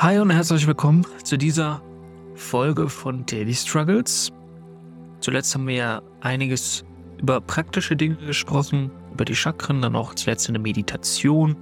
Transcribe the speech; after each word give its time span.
Hi 0.00 0.16
und 0.20 0.30
herzlich 0.30 0.64
willkommen 0.64 1.04
zu 1.24 1.36
dieser 1.36 1.82
Folge 2.36 2.88
von 2.88 3.26
Daily 3.26 3.52
Struggles. 3.52 4.30
Zuletzt 5.18 5.52
haben 5.56 5.66
wir 5.66 5.74
ja 5.74 6.02
einiges 6.20 6.84
über 7.20 7.40
praktische 7.40 7.96
Dinge 7.96 8.14
gesprochen, 8.14 8.92
über 9.12 9.24
die 9.24 9.34
Chakren, 9.34 9.82
dann 9.82 9.96
auch 9.96 10.14
zuletzt 10.14 10.48
eine 10.48 10.60
Meditation, 10.60 11.56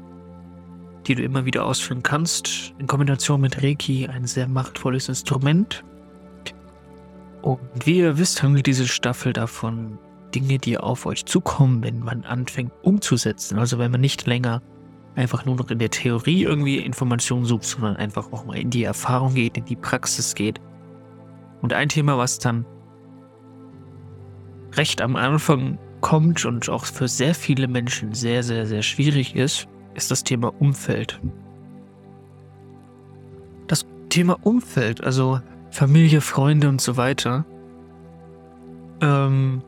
die 1.07 1.14
du 1.14 1.23
immer 1.23 1.46
wieder 1.46 1.64
ausführen 1.64 2.02
kannst, 2.02 2.75
in 2.79 2.87
Kombination 2.87 3.41
mit 3.41 3.62
Reiki, 3.62 4.07
ein 4.07 4.27
sehr 4.27 4.48
machtvolles 4.48 5.09
Instrument. 5.09 5.82
Und 7.41 7.59
wie 7.87 8.00
ihr 8.00 8.19
wisst, 8.19 8.42
handelt 8.42 8.66
diese 8.66 8.87
Staffel 8.87 9.33
davon, 9.33 9.98
Dinge, 10.34 10.59
die 10.59 10.77
auf 10.77 11.06
euch 11.06 11.25
zukommen, 11.25 11.83
wenn 11.83 12.00
man 12.00 12.25
anfängt 12.25 12.73
umzusetzen. 12.83 13.59
Also 13.59 13.78
wenn 13.78 13.92
man 13.92 14.03
nicht 14.03 14.27
länger 14.27 14.61
einfach 15.16 15.45
nur 15.47 15.56
noch 15.56 15.70
in 15.70 15.79
der 15.79 15.91
Theorie 15.91 16.45
irgendwie 16.45 16.79
Informationen 16.79 17.47
sucht, 17.47 17.65
sondern 17.65 17.97
einfach 17.97 18.33
auch 18.33 18.45
mal 18.45 18.59
in 18.59 18.70
die 18.70 18.84
Erfahrung 18.84 19.34
geht, 19.34 19.56
in 19.56 19.65
die 19.65 19.77
Praxis 19.77 20.34
geht. 20.34 20.61
Und 21.62 21.73
ein 21.73 21.89
Thema, 21.89 22.19
was 22.19 22.39
dann 22.39 22.66
recht 24.75 25.01
am 25.01 25.16
Anfang 25.16 25.79
kommt 26.02 26.45
und 26.45 26.69
auch 26.69 26.84
für 26.84 27.09
sehr 27.09 27.34
viele 27.34 27.66
Menschen 27.66 28.12
sehr, 28.12 28.42
sehr, 28.42 28.66
sehr 28.66 28.83
schwierig 28.83 29.34
ist, 29.34 29.66
ist 29.95 30.11
das 30.11 30.23
Thema 30.23 30.52
Umfeld. 30.61 31.19
Das 33.67 33.87
Thema 34.11 34.39
Umfeld, 34.42 35.03
also 35.03 35.41
Familie, 35.70 36.20
Freunde 36.20 36.69
und 36.69 36.80
so 36.80 36.98
weiter, 36.98 37.47
ähm, 39.01 39.62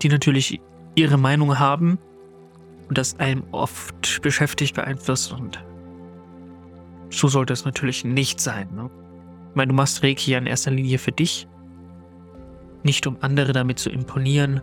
die 0.00 0.08
natürlich 0.08 0.60
ihre 0.94 1.18
Meinung 1.18 1.58
haben 1.58 1.98
und 2.92 2.98
das 2.98 3.18
einem 3.18 3.42
oft 3.52 4.20
beschäftigt, 4.20 4.74
beeinflusst 4.74 5.32
und 5.32 5.64
so 7.08 7.26
sollte 7.26 7.54
es 7.54 7.64
natürlich 7.64 8.04
nicht 8.04 8.38
sein. 8.38 8.68
Ne? 8.74 8.90
Ich 9.48 9.56
meine, 9.56 9.70
du 9.70 9.74
machst 9.74 10.02
Reiki 10.02 10.32
ja 10.32 10.36
in 10.36 10.44
erster 10.44 10.72
Linie 10.72 10.98
für 10.98 11.10
dich, 11.10 11.48
nicht 12.82 13.06
um 13.06 13.16
andere 13.22 13.54
damit 13.54 13.78
zu 13.78 13.88
imponieren, 13.88 14.60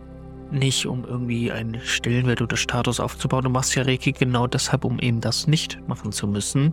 nicht 0.52 0.86
um 0.86 1.04
irgendwie 1.04 1.50
einen 1.50 1.80
Stellenwert 1.80 2.40
oder 2.40 2.56
Status 2.56 3.00
aufzubauen. 3.00 3.42
Du 3.42 3.50
machst 3.50 3.74
ja 3.74 3.82
Reiki 3.82 4.12
genau 4.12 4.46
deshalb, 4.46 4.84
um 4.84 5.00
eben 5.00 5.20
das 5.20 5.48
nicht 5.48 5.80
machen 5.88 6.12
zu 6.12 6.28
müssen, 6.28 6.72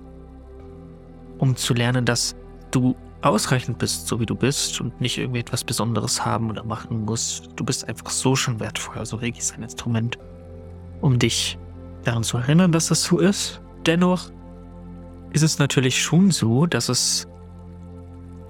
um 1.39 1.55
zu 1.55 1.73
lernen, 1.73 2.05
dass 2.05 2.35
du 2.69 2.95
ausreichend 3.23 3.79
bist, 3.79 4.05
so 4.05 4.19
wie 4.19 4.27
du 4.27 4.35
bist 4.35 4.79
und 4.79 5.01
nicht 5.01 5.17
irgendwie 5.17 5.39
etwas 5.39 5.63
Besonderes 5.63 6.23
haben 6.23 6.51
oder 6.51 6.63
machen 6.63 7.03
musst. 7.05 7.49
Du 7.55 7.63
bist 7.63 7.89
einfach 7.89 8.11
so 8.11 8.35
schon 8.35 8.59
wertvoll. 8.59 8.99
Also 8.99 9.17
Reiki 9.17 9.39
ist 9.39 9.55
ein 9.55 9.63
Instrument, 9.63 10.19
um 11.01 11.19
dich 11.19 11.57
daran 12.03 12.23
zu 12.23 12.37
erinnern, 12.37 12.71
dass 12.71 12.87
das 12.87 13.03
so 13.03 13.19
ist. 13.19 13.61
Dennoch 13.85 14.31
ist 15.33 15.43
es 15.43 15.59
natürlich 15.59 16.01
schon 16.01 16.31
so, 16.31 16.65
dass 16.65 16.89
es 16.89 17.27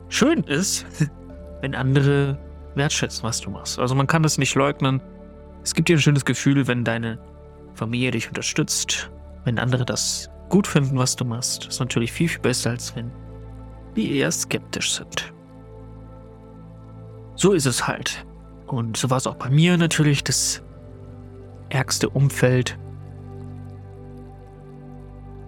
schön 0.10 0.44
ist, 0.44 0.86
wenn 1.62 1.76
andere 1.76 2.40
wertschätzen, 2.76 3.24
was 3.24 3.42
du 3.42 3.50
machst. 3.50 3.80
Also 3.80 3.96
man 3.96 4.08
kann 4.08 4.24
das 4.24 4.38
nicht 4.38 4.56
leugnen. 4.56 5.02
Es 5.64 5.74
gibt 5.74 5.90
dir 5.90 5.98
ein 5.98 6.02
schönes 6.02 6.26
Gefühl, 6.26 6.68
wenn 6.68 6.84
deine 6.84 7.20
Familie 7.74 8.12
dich 8.12 8.28
unterstützt, 8.28 9.12
wenn 9.44 9.60
andere 9.60 9.86
das 9.86 10.30
gut 10.50 10.68
finden, 10.68 10.98
was 10.98 11.16
du 11.16 11.26
machst. 11.26 11.66
Das 11.66 11.76
ist 11.76 11.80
natürlich 11.80 12.12
viel, 12.12 12.30
viel 12.30 12.40
besser, 12.40 12.72
als 12.72 12.96
wenn 12.96 13.12
die 13.96 14.18
eher 14.18 14.32
skeptisch 14.32 14.94
sind. 14.94 15.34
So 17.36 17.54
ist 17.54 17.66
es 17.66 17.88
halt. 17.88 18.26
Und 18.68 18.98
so 18.98 19.10
war 19.10 19.18
es 19.18 19.28
auch 19.28 19.36
bei 19.36 19.50
mir 19.50 19.78
natürlich. 19.78 20.24
Das 20.24 20.64
ärgste 21.70 22.10
Umfeld 22.10 22.78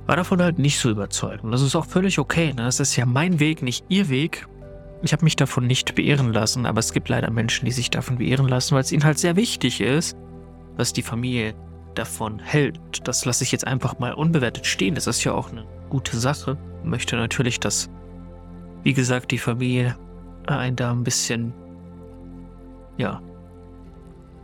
war 0.10 0.16
davon 0.16 0.42
halt 0.42 0.58
nicht 0.58 0.80
so 0.80 0.90
überzeugt. 0.90 1.44
Und 1.44 1.52
das 1.52 1.62
ist 1.62 1.76
auch 1.76 1.86
völlig 1.86 2.18
okay. 2.18 2.48
Ne? 2.48 2.64
Das 2.64 2.80
ist 2.80 2.96
ja 2.96 3.06
mein 3.06 3.40
Weg, 3.40 3.62
nicht 3.62 3.86
ihr 3.90 4.10
Weg. 4.10 4.48
Ich 5.04 5.14
habe 5.14 5.24
mich 5.24 5.36
davon 5.36 5.68
nicht 5.68 5.94
beehren 5.94 6.34
lassen, 6.34 6.66
aber 6.66 6.80
es 6.80 6.94
gibt 6.94 7.10
leider 7.10 7.30
Menschen, 7.30 7.66
die 7.66 7.72
sich 7.72 7.92
davon 7.92 8.18
beehren 8.18 8.48
lassen, 8.48 8.74
weil 8.74 8.82
es 8.82 8.92
ihnen 8.92 9.04
halt 9.04 9.20
sehr 9.20 9.36
wichtig 9.36 9.82
ist, 9.82 10.18
was 10.78 10.94
die 10.94 11.04
Familie 11.04 11.54
davon 11.94 12.40
hält. 12.40 12.80
Das 13.04 13.24
lasse 13.26 13.44
ich 13.44 13.52
jetzt 13.52 13.68
einfach 13.68 14.00
mal 14.00 14.14
unbewertet 14.14 14.66
stehen. 14.66 14.96
Das 14.96 15.06
ist 15.06 15.24
ja 15.24 15.34
auch 15.34 15.52
eine 15.52 15.66
gute 15.90 16.18
Sache. 16.18 16.58
Ich 16.84 16.90
möchte 16.90 17.16
natürlich, 17.16 17.60
dass, 17.60 17.88
wie 18.82 18.94
gesagt, 18.94 19.30
die 19.30 19.38
Familie 19.38 19.96
einen 20.48 20.76
da 20.76 20.92
ein 20.92 21.04
bisschen, 21.04 21.54
ja, 22.98 23.22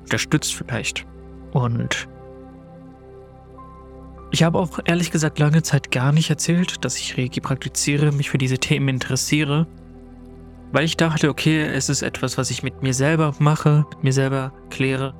unterstützt 0.03 0.53
vielleicht. 0.53 1.07
Und 1.55 2.09
ich 4.31 4.43
habe 4.43 4.59
auch 4.59 4.77
ehrlich 4.83 5.09
gesagt 5.09 5.39
lange 5.39 5.63
Zeit 5.63 5.89
gar 5.89 6.11
nicht 6.11 6.29
erzählt, 6.29 6.83
dass 6.83 6.97
ich 6.97 7.17
Reiki 7.17 7.39
praktiziere, 7.39 8.11
mich 8.11 8.29
für 8.29 8.37
diese 8.37 8.57
Themen 8.57 8.89
interessiere, 8.89 9.65
weil 10.73 10.83
ich 10.83 10.97
dachte, 10.97 11.29
okay, 11.29 11.61
es 11.61 11.87
ist 11.87 12.01
etwas, 12.01 12.37
was 12.37 12.51
ich 12.51 12.61
mit 12.61 12.83
mir 12.83 12.93
selber 12.93 13.33
mache, 13.39 13.85
mit 13.91 14.03
mir 14.03 14.11
selber 14.11 14.51
kläre. 14.69 15.13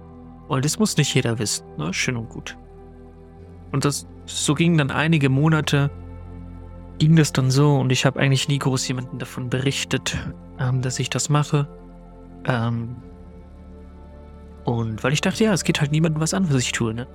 Und 0.49 0.65
das 0.65 0.77
muss 0.77 0.97
nicht 0.97 1.15
jeder 1.15 1.39
wissen, 1.39 1.65
ne? 1.77 1.93
Schön 1.93 2.17
und 2.17 2.27
gut. 2.27 2.57
Und 3.71 3.85
das, 3.85 4.05
so 4.25 4.55
ging 4.55 4.77
dann 4.77 4.91
einige 4.91 5.29
Monate, 5.29 5.89
ging 6.99 7.15
das 7.15 7.31
dann 7.31 7.49
so 7.49 7.77
und 7.77 7.93
ich 7.93 8.05
habe 8.05 8.19
eigentlich 8.19 8.49
nie 8.49 8.59
groß 8.59 8.85
jemanden 8.89 9.19
davon 9.19 9.49
berichtet, 9.49 10.17
ähm, 10.59 10.81
dass 10.81 10.99
ich 10.99 11.09
das 11.09 11.29
mache. 11.29 11.69
Ähm, 12.45 12.97
und 14.65 15.03
weil 15.03 15.13
ich 15.13 15.21
dachte, 15.21 15.43
ja, 15.43 15.53
es 15.53 15.63
geht 15.63 15.79
halt 15.79 15.91
niemandem 15.91 16.21
was 16.21 16.33
an, 16.33 16.49
was 16.49 16.61
ich 16.61 16.71
tue, 16.71 16.93
ne? 16.93 17.07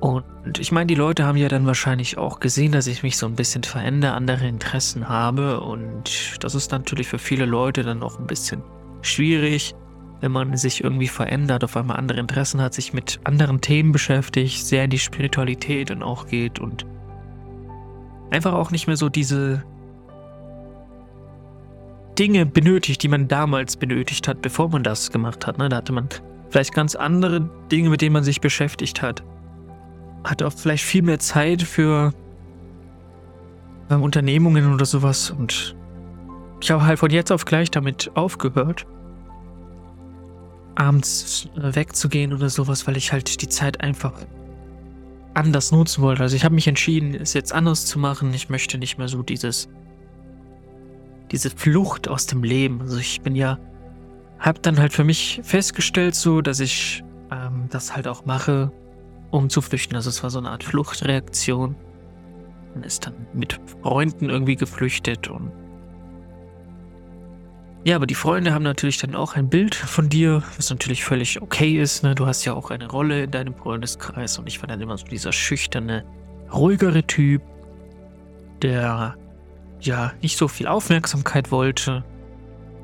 Und 0.00 0.58
ich 0.58 0.72
meine, 0.72 0.86
die 0.86 0.94
Leute 0.94 1.24
haben 1.24 1.36
ja 1.36 1.48
dann 1.48 1.66
wahrscheinlich 1.66 2.18
auch 2.18 2.40
gesehen, 2.40 2.72
dass 2.72 2.86
ich 2.86 3.02
mich 3.02 3.16
so 3.16 3.26
ein 3.26 3.34
bisschen 3.34 3.62
verändere, 3.62 4.12
andere 4.12 4.46
Interessen 4.46 5.08
habe. 5.08 5.60
Und 5.60 6.38
das 6.40 6.54
ist 6.54 6.70
natürlich 6.70 7.08
für 7.08 7.18
viele 7.18 7.46
Leute 7.46 7.82
dann 7.82 8.02
auch 8.02 8.18
ein 8.18 8.26
bisschen 8.26 8.62
schwierig, 9.00 9.74
wenn 10.20 10.32
man 10.32 10.56
sich 10.56 10.84
irgendwie 10.84 11.08
verändert, 11.08 11.64
auf 11.64 11.76
einmal 11.76 11.96
andere 11.96 12.20
Interessen 12.20 12.60
hat, 12.60 12.74
sich 12.74 12.92
mit 12.92 13.20
anderen 13.24 13.60
Themen 13.60 13.92
beschäftigt, 13.92 14.66
sehr 14.66 14.84
in 14.84 14.90
die 14.90 14.98
Spiritualität 14.98 15.90
dann 15.90 16.02
auch 16.02 16.26
geht 16.26 16.58
und 16.58 16.86
einfach 18.30 18.52
auch 18.52 18.70
nicht 18.70 18.86
mehr 18.86 18.96
so 18.96 19.08
diese 19.08 19.64
Dinge 22.18 22.46
benötigt, 22.46 23.02
die 23.02 23.08
man 23.08 23.28
damals 23.28 23.76
benötigt 23.76 24.28
hat, 24.28 24.42
bevor 24.42 24.68
man 24.68 24.82
das 24.82 25.10
gemacht 25.10 25.46
hat. 25.46 25.58
Ne? 25.58 25.68
Da 25.68 25.76
hatte 25.76 25.92
man 25.92 26.08
vielleicht 26.50 26.74
ganz 26.74 26.94
andere 26.94 27.48
Dinge, 27.70 27.90
mit 27.90 28.00
denen 28.00 28.12
man 28.12 28.24
sich 28.24 28.40
beschäftigt 28.40 29.02
hat. 29.02 29.22
Hatte 30.24 30.46
auch 30.46 30.52
vielleicht 30.52 30.84
viel 30.84 31.02
mehr 31.02 31.18
Zeit 31.18 31.62
für 31.62 32.12
ähm, 33.90 34.02
Unternehmungen 34.02 34.72
oder 34.72 34.86
sowas. 34.86 35.30
Und 35.30 35.76
ich 36.60 36.70
habe 36.70 36.84
halt 36.84 36.98
von 36.98 37.10
jetzt 37.10 37.30
auf 37.30 37.44
gleich 37.44 37.70
damit 37.70 38.10
aufgehört, 38.14 38.86
abends 40.74 41.48
äh, 41.56 41.74
wegzugehen 41.74 42.32
oder 42.32 42.48
sowas, 42.48 42.86
weil 42.86 42.96
ich 42.96 43.12
halt 43.12 43.42
die 43.42 43.48
Zeit 43.48 43.80
einfach 43.80 44.12
anders 45.34 45.70
nutzen 45.70 46.02
wollte. 46.02 46.22
Also 46.22 46.34
ich 46.34 46.44
habe 46.44 46.54
mich 46.54 46.66
entschieden, 46.66 47.14
es 47.14 47.34
jetzt 47.34 47.52
anders 47.52 47.86
zu 47.86 47.98
machen. 47.98 48.32
Ich 48.32 48.48
möchte 48.48 48.78
nicht 48.78 48.96
mehr 48.96 49.08
so 49.08 49.22
dieses 49.22 49.68
diese 51.30 51.50
Flucht 51.50 52.08
aus 52.08 52.26
dem 52.26 52.42
Leben. 52.42 52.80
Also 52.80 52.98
ich 52.98 53.20
bin 53.20 53.34
ja, 53.34 53.58
habe 54.38 54.60
dann 54.60 54.78
halt 54.78 54.92
für 54.92 55.04
mich 55.04 55.40
festgestellt, 55.42 56.14
so, 56.14 56.40
dass 56.40 56.60
ich 56.60 57.04
ähm, 57.30 57.66
das 57.70 57.94
halt 57.94 58.08
auch 58.08 58.24
mache, 58.24 58.72
um 59.30 59.50
zu 59.50 59.60
flüchten. 59.60 59.96
Also 59.96 60.10
es 60.10 60.22
war 60.22 60.30
so 60.30 60.38
eine 60.38 60.50
Art 60.50 60.64
Fluchtreaktion. 60.64 61.74
Man 62.74 62.82
ist 62.82 63.06
dann 63.06 63.14
mit 63.32 63.60
Freunden 63.82 64.30
irgendwie 64.30 64.56
geflüchtet 64.56 65.28
und 65.28 65.50
ja, 67.86 67.94
aber 67.94 68.08
die 68.08 68.16
Freunde 68.16 68.52
haben 68.52 68.64
natürlich 68.64 68.98
dann 68.98 69.14
auch 69.14 69.36
ein 69.36 69.48
Bild 69.48 69.76
von 69.76 70.08
dir, 70.08 70.42
was 70.56 70.70
natürlich 70.70 71.04
völlig 71.04 71.40
okay 71.40 71.80
ist. 71.80 72.02
Ne? 72.02 72.16
Du 72.16 72.26
hast 72.26 72.44
ja 72.44 72.52
auch 72.52 72.72
eine 72.72 72.90
Rolle 72.90 73.22
in 73.22 73.30
deinem 73.30 73.54
Freundeskreis 73.54 74.40
und 74.40 74.48
ich 74.48 74.60
war 74.60 74.66
dann 74.66 74.80
immer 74.80 74.98
so 74.98 75.06
dieser 75.06 75.30
schüchterne, 75.30 76.04
ruhigere 76.52 77.04
Typ, 77.04 77.42
der 78.60 79.14
ja 79.80 80.12
nicht 80.22 80.36
so 80.36 80.48
viel 80.48 80.66
Aufmerksamkeit 80.66 81.50
wollte 81.50 82.04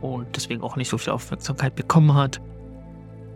und 0.01 0.37
deswegen 0.37 0.63
auch 0.63 0.77
nicht 0.77 0.89
so 0.89 0.99
viel 0.99 1.13
Aufmerksamkeit 1.13 1.75
bekommen 1.75 2.15
hat. 2.15 2.41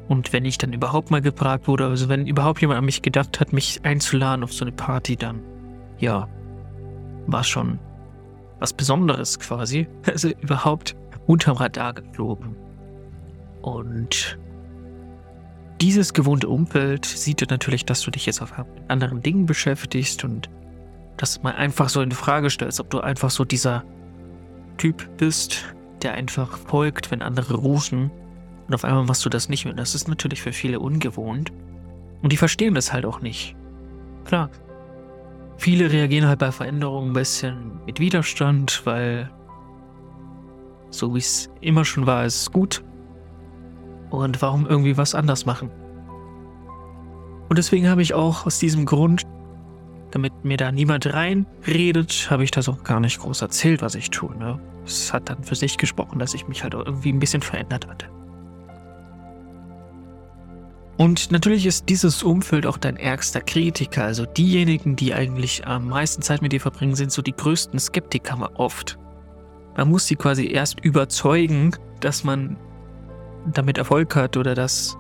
Und 0.09 0.33
wenn 0.33 0.45
ich 0.45 0.59
dann 0.59 0.73
überhaupt 0.73 1.11
mal 1.11 1.21
gefragt 1.21 1.67
wurde, 1.67 1.87
also 1.87 2.09
wenn 2.09 2.27
überhaupt 2.27 2.61
jemand 2.61 2.79
an 2.79 2.85
mich 2.85 3.03
gedacht 3.03 3.41
hat, 3.41 3.53
mich 3.53 3.81
einzuladen 3.83 4.45
auf 4.45 4.53
so 4.53 4.65
eine 4.65 4.73
Party, 4.73 5.17
dann 5.17 5.43
ja, 5.99 6.29
war 7.27 7.45
schon 7.45 7.79
was 8.59 8.73
Besonderes 8.73 9.39
quasi. 9.39 9.89
Also 10.07 10.29
überhaupt 10.29 10.97
unterm 11.27 11.57
Radar 11.57 11.93
geflogen. 11.93 12.57
Und 13.63 14.39
dieses 15.81 16.15
gewohnte 16.15 16.49
Umfeld 16.49 17.05
sieht 17.05 17.45
natürlich, 17.51 17.85
dass 17.85 18.03
du 18.03 18.11
dich 18.11 18.27
jetzt 18.27 18.41
auf 18.41 18.53
anderen 18.89 19.23
Dingen 19.23 19.47
beschäftigst 19.47 20.25
und 20.25 20.49
das 21.17 21.43
mal 21.43 21.55
einfach 21.55 21.89
so 21.89 22.01
in 22.03 22.13
Frage 22.13 22.51
stellst, 22.51 22.81
ob 22.81 22.91
du 22.91 23.01
einfach 23.01 23.31
so 23.31 23.45
dieser 23.45 23.85
Typ 24.77 25.09
bist, 25.17 25.65
der 26.03 26.15
einfach 26.15 26.59
folgt, 26.59 27.11
wenn 27.11 27.23
andere 27.23 27.55
rufen. 27.55 28.11
Und 28.67 28.75
auf 28.75 28.85
einmal 28.85 29.05
machst 29.05 29.25
du 29.25 29.29
das 29.29 29.49
nicht 29.49 29.65
mehr. 29.65 29.75
Das 29.75 29.95
ist 29.95 30.09
natürlich 30.09 30.43
für 30.43 30.53
viele 30.53 30.81
ungewohnt. 30.81 31.53
Und 32.23 32.33
die 32.33 32.37
verstehen 32.37 32.75
das 32.75 32.93
halt 32.93 33.07
auch 33.07 33.21
nicht. 33.21 33.57
Klar. 34.25 34.51
viele 35.57 35.91
reagieren 35.91 36.27
halt 36.29 36.41
bei 36.41 36.51
Veränderungen 36.51 37.11
ein 37.11 37.15
bisschen 37.15 37.81
mit 37.87 38.01
Widerstand, 38.01 38.83
weil 38.85 39.31
so 40.91 41.15
wie 41.15 41.19
es 41.19 41.49
immer 41.61 41.85
schon 41.85 42.07
war, 42.07 42.25
ist 42.25 42.53
gut. 42.53 42.83
Und 44.11 44.41
warum 44.43 44.67
irgendwie 44.67 44.97
was 44.97 45.15
anders 45.15 45.47
machen? 45.47 45.71
Und 47.49 47.59
deswegen 47.59 47.89
habe 47.89 48.03
ich 48.03 48.15
auch 48.15 48.47
aus 48.47 48.59
diesem 48.59 48.85
Grund, 48.85 49.23
damit 50.17 50.45
mir 50.45 50.57
da 50.57 50.73
niemand 50.73 51.13
reinredet, 51.13 52.29
habe 52.31 52.43
ich 52.43 52.51
das 52.51 52.71
auch 52.71 52.83
gar 52.85 53.01
nicht 53.01 53.21
groß 53.21 53.43
erzählt, 53.43 53.83
was 53.83 53.95
ich 53.95 54.09
tue. 54.09 54.35
Ne? 54.39 54.59
Es 54.87 55.13
hat 55.13 55.29
dann 55.29 55.45
für 55.45 55.55
sich 55.55 55.77
gesprochen, 55.77 56.19
dass 56.19 56.33
ich 56.33 56.49
mich 56.49 56.63
halt 56.63 56.73
irgendwie 56.73 57.13
ein 57.13 57.19
bisschen 57.19 57.43
verändert 57.43 57.87
hatte. 57.87 58.07
Und 60.97 61.31
natürlich 61.31 61.67
ist 61.67 61.91
dieses 61.91 62.23
Umfeld 62.23 62.65
auch 62.65 62.79
dein 62.79 62.97
ärgster 62.97 63.43
Kritiker. 63.43 64.05
Also 64.05 64.25
diejenigen, 64.25 64.97
die 64.97 65.13
eigentlich 65.13 65.67
am 65.67 65.89
meisten 65.89 66.23
Zeit 66.23 66.41
mit 66.41 66.53
dir 66.53 66.61
verbringen, 66.63 66.95
sind 66.95 67.13
so 67.13 67.21
die 67.21 67.37
größten 67.37 67.79
Skeptiker 67.79 68.51
oft. 68.59 68.99
Man 69.77 69.91
muss 69.91 70.07
sie 70.07 70.17
quasi 70.17 70.51
erst 70.51 70.81
überzeugen, 70.81 71.73
dass 72.01 72.25
man 72.25 72.57
damit 73.53 73.77
Erfolg 73.77 74.17
hat 74.17 74.39
oder 74.39 74.55
dass 74.55 74.97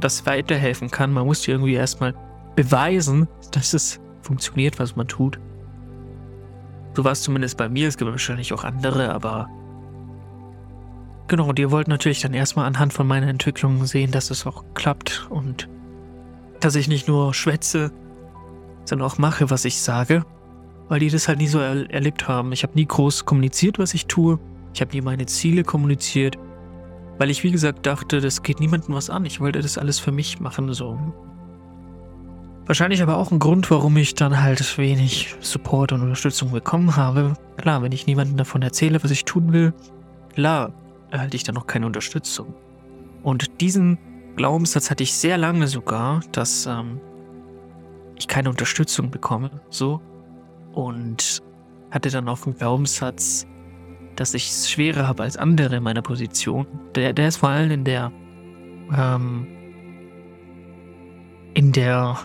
das 0.00 0.26
weiterhelfen 0.26 0.90
kann. 0.90 1.12
Man 1.12 1.26
muss 1.26 1.42
sie 1.42 1.52
irgendwie 1.52 1.74
erstmal 1.74 2.12
beweisen, 2.56 3.28
dass 3.52 3.72
es 3.72 4.00
funktioniert, 4.22 4.78
was 4.78 4.96
man 4.96 5.08
tut. 5.08 5.38
So 6.94 7.04
war 7.04 7.12
es 7.12 7.22
zumindest 7.22 7.56
bei 7.56 7.68
mir. 7.68 7.88
Es 7.88 7.96
gibt 7.96 8.10
wahrscheinlich 8.10 8.52
auch 8.52 8.64
andere, 8.64 9.12
aber 9.12 9.48
Genau, 11.28 11.48
und 11.48 11.58
ihr 11.58 11.70
wollt 11.70 11.88
natürlich 11.88 12.20
dann 12.20 12.34
erstmal 12.34 12.66
anhand 12.66 12.92
von 12.92 13.06
meiner 13.06 13.28
Entwicklung 13.28 13.86
sehen, 13.86 14.10
dass 14.10 14.30
es 14.30 14.46
auch 14.46 14.64
klappt 14.74 15.26
und 15.30 15.66
dass 16.60 16.74
ich 16.74 16.88
nicht 16.88 17.08
nur 17.08 17.32
schwätze, 17.32 17.90
sondern 18.84 19.08
auch 19.08 19.16
mache, 19.16 19.48
was 19.48 19.64
ich 19.64 19.80
sage, 19.80 20.26
weil 20.88 21.00
die 21.00 21.08
das 21.08 21.28
halt 21.28 21.38
nie 21.38 21.46
so 21.46 21.58
er 21.58 21.90
erlebt 21.90 22.28
haben. 22.28 22.52
Ich 22.52 22.62
habe 22.64 22.74
nie 22.74 22.84
groß 22.84 23.24
kommuniziert, 23.24 23.78
was 23.78 23.94
ich 23.94 24.08
tue. 24.08 24.38
Ich 24.74 24.82
habe 24.82 24.92
nie 24.92 25.00
meine 25.00 25.24
Ziele 25.24 25.64
kommuniziert, 25.64 26.36
weil 27.16 27.30
ich, 27.30 27.42
wie 27.44 27.50
gesagt, 27.50 27.86
dachte, 27.86 28.20
das 28.20 28.42
geht 28.42 28.60
niemandem 28.60 28.94
was 28.94 29.08
an. 29.08 29.24
Ich 29.24 29.40
wollte 29.40 29.60
das 29.60 29.78
alles 29.78 29.98
für 29.98 30.12
mich 30.12 30.40
machen, 30.40 30.72
so. 30.74 30.98
Wahrscheinlich 32.66 33.02
aber 33.02 33.16
auch 33.16 33.32
ein 33.32 33.40
Grund, 33.40 33.70
warum 33.70 33.96
ich 33.96 34.14
dann 34.14 34.40
halt 34.40 34.78
wenig 34.78 35.34
Support 35.40 35.92
und 35.92 36.02
Unterstützung 36.02 36.52
bekommen 36.52 36.96
habe. 36.96 37.34
Klar, 37.56 37.82
wenn 37.82 37.92
ich 37.92 38.06
niemandem 38.06 38.36
davon 38.36 38.62
erzähle, 38.62 39.02
was 39.02 39.10
ich 39.10 39.24
tun 39.24 39.52
will, 39.52 39.74
klar, 40.34 40.72
erhalte 41.10 41.36
ich 41.36 41.42
dann 41.42 41.56
noch 41.56 41.66
keine 41.66 41.86
Unterstützung. 41.86 42.54
Und 43.22 43.60
diesen 43.60 43.98
Glaubenssatz 44.36 44.90
hatte 44.90 45.02
ich 45.02 45.12
sehr 45.12 45.38
lange 45.38 45.66
sogar, 45.66 46.20
dass 46.30 46.66
ähm, 46.66 47.00
ich 48.16 48.28
keine 48.28 48.48
Unterstützung 48.48 49.10
bekomme, 49.10 49.50
so. 49.68 50.00
Und 50.72 51.42
hatte 51.90 52.10
dann 52.10 52.28
auch 52.28 52.40
den 52.40 52.56
Glaubenssatz, 52.56 53.46
dass 54.16 54.34
ich 54.34 54.48
es 54.48 54.70
schwerer 54.70 55.06
habe 55.06 55.24
als 55.24 55.36
andere 55.36 55.76
in 55.76 55.82
meiner 55.82 56.02
Position. 56.02 56.66
Der, 56.94 57.12
der 57.12 57.28
ist 57.28 57.38
vor 57.38 57.50
allem 57.50 57.70
in 57.70 57.84
der, 57.84 58.12
ähm, 58.96 59.46
in 61.54 61.72
der 61.72 62.18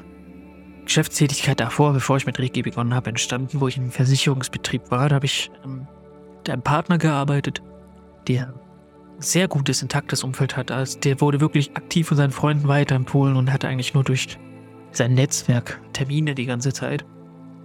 Geschäftstätigkeit 0.88 1.60
davor, 1.60 1.94
bevor 1.94 2.18
ich 2.18 2.26
mit 2.26 2.40
Reiki 2.40 2.62
begonnen 2.62 2.94
habe, 2.94 3.10
entstanden, 3.10 3.60
wo 3.62 3.68
ich 3.68 3.78
im 3.78 3.92
Versicherungsbetrieb 3.92 4.90
war. 4.90 5.10
Da 5.10 5.16
habe 5.16 5.26
ich 5.26 5.52
ähm, 5.64 5.88
mit 6.38 6.50
einem 6.50 6.62
Partner 6.62 6.98
gearbeitet, 6.98 7.62
der 8.28 8.54
sehr 9.20 9.48
gutes, 9.48 9.82
intaktes 9.82 10.24
Umfeld 10.24 10.56
hat. 10.56 10.72
Also 10.72 11.00
der 11.00 11.20
wurde 11.22 11.42
wirklich 11.42 11.76
aktiv 11.76 12.08
von 12.08 12.18
seinen 12.18 12.32
Freunden 12.32 12.68
weiterempfohlen 12.68 13.36
und 13.36 13.52
hatte 13.52 13.68
eigentlich 13.68 13.94
nur 13.94 14.04
durch 14.04 14.38
sein 14.92 15.14
Netzwerk 15.14 15.82
Termine 15.94 16.36
die 16.36 16.46
ganze 16.46 16.72
Zeit. 16.72 17.06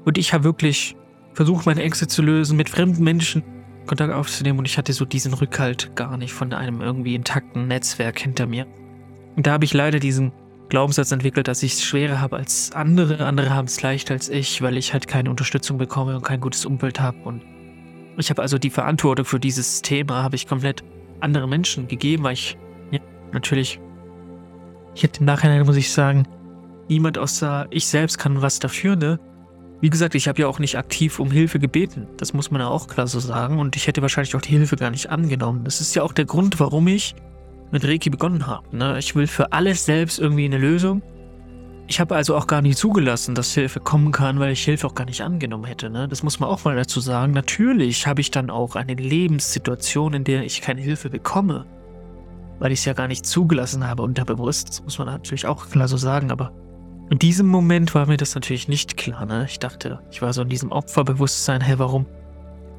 Und 0.04 0.18
ich 0.18 0.32
habe 0.32 0.44
wirklich 0.44 0.96
versucht, 1.34 1.66
meine 1.66 1.82
Ängste 1.82 2.08
zu 2.08 2.22
lösen, 2.22 2.56
mit 2.56 2.68
fremden 2.68 3.04
Menschen 3.04 3.42
Kontakt 3.86 4.12
aufzunehmen 4.12 4.58
und 4.58 4.64
ich 4.64 4.78
hatte 4.78 4.92
so 4.92 5.04
diesen 5.04 5.34
Rückhalt 5.34 5.94
gar 5.96 6.16
nicht 6.16 6.32
von 6.32 6.52
einem 6.52 6.80
irgendwie 6.80 7.14
intakten 7.14 7.68
Netzwerk 7.68 8.18
hinter 8.18 8.46
mir. 8.46 8.66
Und 9.36 9.46
da 9.46 9.52
habe 9.52 9.64
ich 9.64 9.74
leider 9.74 9.98
diesen 9.98 10.32
Glaubenssatz 10.68 11.12
entwickelt, 11.12 11.48
dass 11.48 11.62
ich 11.62 11.74
es 11.74 11.84
schwerer 11.84 12.20
habe 12.20 12.36
als 12.36 12.72
andere. 12.72 13.26
Andere 13.26 13.50
haben 13.50 13.66
es 13.66 13.82
leichter 13.82 14.14
als 14.14 14.28
ich, 14.28 14.62
weil 14.62 14.76
ich 14.76 14.92
halt 14.92 15.06
keine 15.06 15.30
Unterstützung 15.30 15.78
bekomme 15.78 16.16
und 16.16 16.22
kein 16.22 16.40
gutes 16.40 16.64
Umfeld 16.64 17.00
habe. 17.00 17.18
Und 17.24 17.42
ich 18.16 18.30
habe 18.30 18.42
also 18.42 18.58
die 18.58 18.70
Verantwortung 18.70 19.24
für 19.24 19.40
dieses 19.40 19.82
Thema 19.82 20.22
habe 20.22 20.36
ich 20.36 20.46
komplett 20.46 20.82
andere 21.20 21.46
Menschen 21.46 21.88
gegeben, 21.88 22.24
weil 22.24 22.34
ich 22.34 22.56
ja, 22.90 23.00
natürlich, 23.32 23.80
ich 24.94 25.02
hätte 25.02 25.20
im 25.20 25.26
Nachhinein, 25.26 25.64
muss 25.66 25.76
ich 25.76 25.90
sagen, 25.90 26.26
niemand 26.88 27.18
außer 27.18 27.66
ich 27.70 27.86
selbst 27.86 28.18
kann 28.18 28.42
was 28.42 28.58
dafür, 28.58 28.96
ne? 28.96 29.18
Wie 29.80 29.90
gesagt, 29.90 30.14
ich 30.14 30.28
habe 30.28 30.40
ja 30.40 30.46
auch 30.46 30.60
nicht 30.60 30.78
aktiv 30.78 31.18
um 31.18 31.32
Hilfe 31.32 31.58
gebeten. 31.58 32.06
Das 32.16 32.32
muss 32.34 32.52
man 32.52 32.60
ja 32.60 32.68
auch 32.68 32.86
klar 32.86 33.08
so 33.08 33.18
sagen. 33.18 33.58
Und 33.58 33.74
ich 33.74 33.88
hätte 33.88 34.00
wahrscheinlich 34.00 34.36
auch 34.36 34.40
die 34.40 34.52
Hilfe 34.52 34.76
gar 34.76 34.90
nicht 34.90 35.10
angenommen. 35.10 35.64
Das 35.64 35.80
ist 35.80 35.96
ja 35.96 36.04
auch 36.04 36.12
der 36.12 36.24
Grund, 36.24 36.60
warum 36.60 36.86
ich 36.86 37.16
mit 37.72 37.84
Reiki 37.84 38.10
begonnen 38.10 38.46
habe. 38.46 38.76
Ne? 38.76 38.98
Ich 38.98 39.16
will 39.16 39.26
für 39.26 39.52
alles 39.52 39.84
selbst 39.84 40.18
irgendwie 40.18 40.44
eine 40.44 40.58
Lösung. 40.58 41.02
Ich 41.88 41.98
habe 42.00 42.14
also 42.14 42.36
auch 42.36 42.46
gar 42.46 42.62
nicht 42.62 42.78
zugelassen, 42.78 43.34
dass 43.34 43.52
Hilfe 43.52 43.80
kommen 43.80 44.12
kann, 44.12 44.38
weil 44.38 44.52
ich 44.52 44.64
Hilfe 44.64 44.86
auch 44.86 44.94
gar 44.94 45.04
nicht 45.04 45.22
angenommen 45.22 45.64
hätte. 45.64 45.90
Ne? 45.90 46.06
Das 46.06 46.22
muss 46.22 46.38
man 46.38 46.48
auch 46.48 46.64
mal 46.64 46.76
dazu 46.76 47.00
sagen. 47.00 47.32
Natürlich 47.32 48.06
habe 48.06 48.20
ich 48.20 48.30
dann 48.30 48.50
auch 48.50 48.76
eine 48.76 48.94
Lebenssituation, 48.94 50.14
in 50.14 50.24
der 50.24 50.44
ich 50.44 50.60
keine 50.60 50.80
Hilfe 50.80 51.10
bekomme, 51.10 51.66
weil 52.60 52.72
ich 52.72 52.80
es 52.80 52.84
ja 52.84 52.92
gar 52.92 53.08
nicht 53.08 53.26
zugelassen 53.26 53.86
habe 53.86 54.02
unterbewusst. 54.02 54.68
Das 54.68 54.84
muss 54.84 54.98
man 54.98 55.08
natürlich 55.08 55.46
auch 55.46 55.68
klar 55.68 55.88
so 55.88 55.96
sagen. 55.96 56.30
Aber 56.30 56.52
in 57.10 57.18
diesem 57.18 57.48
Moment 57.48 57.94
war 57.94 58.06
mir 58.06 58.16
das 58.16 58.34
natürlich 58.34 58.68
nicht 58.68 58.96
klar. 58.96 59.26
Ne? 59.26 59.46
Ich 59.48 59.58
dachte, 59.58 60.00
ich 60.10 60.22
war 60.22 60.32
so 60.32 60.42
in 60.42 60.48
diesem 60.48 60.70
Opferbewusstsein. 60.70 61.60
Hey, 61.60 61.78
warum 61.78 62.06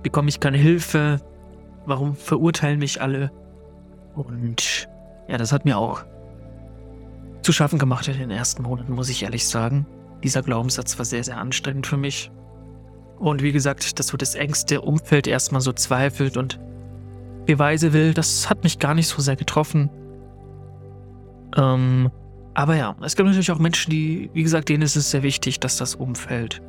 bekomme 0.01 0.29
ich 0.29 0.39
keine 0.39 0.57
Hilfe? 0.57 1.19
Warum 1.85 2.15
verurteilen 2.15 2.79
mich 2.79 3.01
alle? 3.01 3.31
Und 4.15 4.87
ja, 5.27 5.37
das 5.37 5.51
hat 5.51 5.65
mir 5.65 5.77
auch 5.77 6.03
zu 7.41 7.51
schaffen 7.51 7.79
gemacht 7.79 8.07
in 8.07 8.17
den 8.17 8.31
ersten 8.31 8.63
Monaten, 8.63 8.93
muss 8.93 9.09
ich 9.09 9.23
ehrlich 9.23 9.47
sagen. 9.47 9.85
Dieser 10.23 10.41
Glaubenssatz 10.41 10.97
war 10.97 11.05
sehr, 11.05 11.23
sehr 11.23 11.37
anstrengend 11.37 11.87
für 11.87 11.97
mich. 11.97 12.31
Und 13.19 13.41
wie 13.41 13.51
gesagt, 13.51 13.99
dass 13.99 14.07
so 14.07 14.17
das 14.17 14.35
engste 14.35 14.81
Umfeld 14.81 15.27
erstmal 15.27 15.61
so 15.61 15.73
zweifelt 15.73 16.37
und 16.37 16.59
Beweise 17.45 17.91
will, 17.93 18.13
das 18.13 18.49
hat 18.49 18.63
mich 18.63 18.79
gar 18.79 18.93
nicht 18.93 19.07
so 19.07 19.21
sehr 19.21 19.35
getroffen. 19.35 19.89
Ähm, 21.57 22.09
aber 22.53 22.75
ja, 22.75 22.95
es 23.01 23.15
gibt 23.15 23.27
natürlich 23.27 23.51
auch 23.51 23.59
Menschen, 23.59 23.91
die, 23.91 24.29
wie 24.33 24.43
gesagt, 24.43 24.69
denen 24.69 24.83
ist 24.83 24.95
es 24.95 25.11
sehr 25.11 25.23
wichtig, 25.23 25.59
dass 25.59 25.77
das 25.77 25.95
Umfeld 25.95 26.61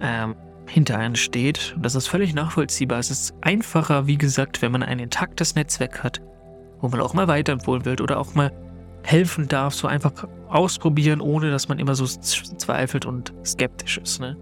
ähm, 0.00 0.34
hinter 0.66 0.98
einem 0.98 1.16
steht. 1.16 1.74
Und 1.76 1.84
das 1.84 1.94
ist 1.94 2.06
völlig 2.06 2.34
nachvollziehbar. 2.34 2.98
Es 2.98 3.10
ist 3.10 3.34
einfacher, 3.40 4.06
wie 4.06 4.18
gesagt, 4.18 4.62
wenn 4.62 4.72
man 4.72 4.82
ein 4.82 4.98
intaktes 4.98 5.54
Netzwerk 5.54 6.02
hat, 6.02 6.20
wo 6.80 6.88
man 6.88 7.00
auch 7.00 7.14
mal 7.14 7.28
weiterempfohlen 7.28 7.84
wird 7.84 8.00
oder 8.00 8.18
auch 8.18 8.34
mal 8.34 8.52
helfen 9.02 9.48
darf, 9.48 9.74
so 9.74 9.86
einfach 9.86 10.12
ausprobieren, 10.48 11.20
ohne 11.20 11.50
dass 11.50 11.68
man 11.68 11.78
immer 11.78 11.94
so 11.94 12.06
zweifelt 12.06 13.06
und 13.06 13.32
skeptisch 13.44 13.98
ist. 13.98 14.20
Ne? 14.20 14.36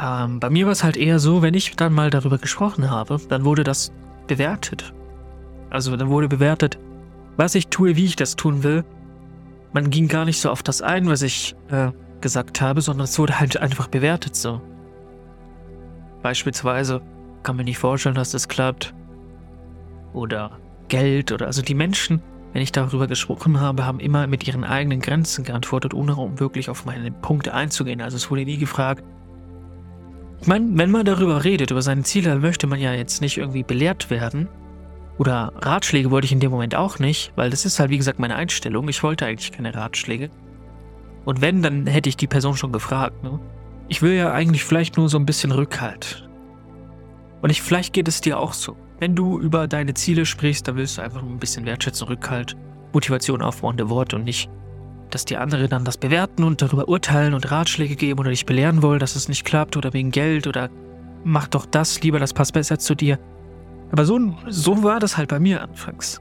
Ähm, 0.00 0.40
bei 0.40 0.50
mir 0.50 0.66
war 0.66 0.72
es 0.72 0.82
halt 0.82 0.96
eher 0.96 1.18
so, 1.18 1.42
wenn 1.42 1.54
ich 1.54 1.76
dann 1.76 1.92
mal 1.92 2.10
darüber 2.10 2.38
gesprochen 2.38 2.90
habe, 2.90 3.18
dann 3.28 3.44
wurde 3.44 3.64
das 3.64 3.92
bewertet. 4.26 4.92
Also 5.70 5.96
dann 5.96 6.08
wurde 6.08 6.28
bewertet, 6.28 6.78
was 7.36 7.54
ich 7.54 7.68
tue, 7.68 7.96
wie 7.96 8.04
ich 8.04 8.16
das 8.16 8.36
tun 8.36 8.62
will. 8.62 8.84
Man 9.72 9.90
ging 9.90 10.08
gar 10.08 10.24
nicht 10.24 10.40
so 10.40 10.50
auf 10.50 10.62
das 10.62 10.80
ein, 10.80 11.08
was 11.08 11.22
ich 11.22 11.54
äh, 11.70 11.90
gesagt 12.20 12.60
habe, 12.60 12.80
sondern 12.80 13.04
es 13.04 13.18
wurde 13.18 13.38
halt 13.38 13.58
einfach 13.58 13.88
bewertet 13.88 14.36
so. 14.36 14.60
Beispielsweise 16.22 17.02
kann 17.42 17.56
man 17.56 17.66
nicht 17.66 17.78
vorstellen, 17.78 18.14
dass 18.14 18.32
das 18.32 18.48
klappt. 18.48 18.94
Oder 20.12 20.58
Geld 20.88 21.32
oder 21.32 21.46
also 21.46 21.62
die 21.62 21.74
Menschen 21.74 22.22
wenn 22.56 22.62
ich 22.62 22.72
darüber 22.72 23.06
gesprochen 23.06 23.60
habe, 23.60 23.84
haben 23.84 24.00
immer 24.00 24.26
mit 24.26 24.48
ihren 24.48 24.64
eigenen 24.64 25.02
Grenzen 25.02 25.44
geantwortet, 25.44 25.92
ohne 25.92 26.16
wirklich 26.40 26.70
auf 26.70 26.86
meine 26.86 27.10
Punkte 27.10 27.52
einzugehen. 27.52 28.00
Also 28.00 28.16
es 28.16 28.30
wurde 28.30 28.46
nie 28.46 28.56
gefragt. 28.56 29.04
Ich 30.40 30.46
meine, 30.46 30.66
wenn 30.72 30.90
man 30.90 31.04
darüber 31.04 31.44
redet, 31.44 31.70
über 31.70 31.82
seine 31.82 32.02
Ziele, 32.04 32.30
dann 32.30 32.40
möchte 32.40 32.66
man 32.66 32.80
ja 32.80 32.94
jetzt 32.94 33.20
nicht 33.20 33.36
irgendwie 33.36 33.62
belehrt 33.62 34.08
werden. 34.08 34.48
Oder 35.18 35.52
Ratschläge 35.56 36.10
wollte 36.10 36.24
ich 36.24 36.32
in 36.32 36.40
dem 36.40 36.50
Moment 36.50 36.74
auch 36.74 36.98
nicht, 36.98 37.30
weil 37.36 37.50
das 37.50 37.66
ist 37.66 37.78
halt, 37.78 37.90
wie 37.90 37.98
gesagt, 37.98 38.18
meine 38.18 38.36
Einstellung. 38.36 38.88
Ich 38.88 39.02
wollte 39.02 39.26
eigentlich 39.26 39.52
keine 39.52 39.74
Ratschläge. 39.74 40.30
Und 41.26 41.42
wenn, 41.42 41.60
dann 41.60 41.86
hätte 41.86 42.08
ich 42.08 42.16
die 42.16 42.26
Person 42.26 42.56
schon 42.56 42.72
gefragt. 42.72 43.22
Ne? 43.22 43.38
Ich 43.88 44.00
will 44.00 44.14
ja 44.14 44.32
eigentlich 44.32 44.64
vielleicht 44.64 44.96
nur 44.96 45.10
so 45.10 45.18
ein 45.18 45.26
bisschen 45.26 45.52
Rückhalt. 45.52 46.26
Und 47.42 47.50
ich, 47.50 47.60
vielleicht 47.60 47.92
geht 47.92 48.08
es 48.08 48.22
dir 48.22 48.38
auch 48.38 48.54
so. 48.54 48.78
Wenn 48.98 49.14
du 49.14 49.38
über 49.38 49.68
deine 49.68 49.94
Ziele 49.94 50.24
sprichst, 50.24 50.66
dann 50.66 50.76
willst 50.76 50.96
du 50.96 51.02
einfach 51.02 51.22
ein 51.22 51.38
bisschen 51.38 51.66
Wertschätzung, 51.66 52.08
Rückhalt, 52.08 52.56
Motivation 52.92 53.42
aufbauende 53.42 53.90
Worte 53.90 54.16
und 54.16 54.24
nicht, 54.24 54.48
dass 55.10 55.26
die 55.26 55.36
anderen 55.36 55.68
dann 55.68 55.84
das 55.84 55.98
bewerten 55.98 56.44
und 56.44 56.62
darüber 56.62 56.88
urteilen 56.88 57.34
und 57.34 57.50
Ratschläge 57.50 57.94
geben 57.94 58.20
oder 58.20 58.30
dich 58.30 58.46
belehren 58.46 58.82
wollen, 58.82 58.98
dass 58.98 59.14
es 59.14 59.28
nicht 59.28 59.44
klappt 59.44 59.76
oder 59.76 59.92
wegen 59.92 60.10
Geld 60.10 60.46
oder 60.46 60.70
mach 61.24 61.46
doch 61.48 61.66
das 61.66 62.00
lieber, 62.02 62.18
das 62.18 62.32
passt 62.32 62.54
besser 62.54 62.78
zu 62.78 62.94
dir. 62.94 63.18
Aber 63.92 64.04
so, 64.06 64.18
so 64.48 64.82
war 64.82 64.98
das 64.98 65.16
halt 65.16 65.28
bei 65.28 65.38
mir 65.38 65.62
anfangs. 65.62 66.20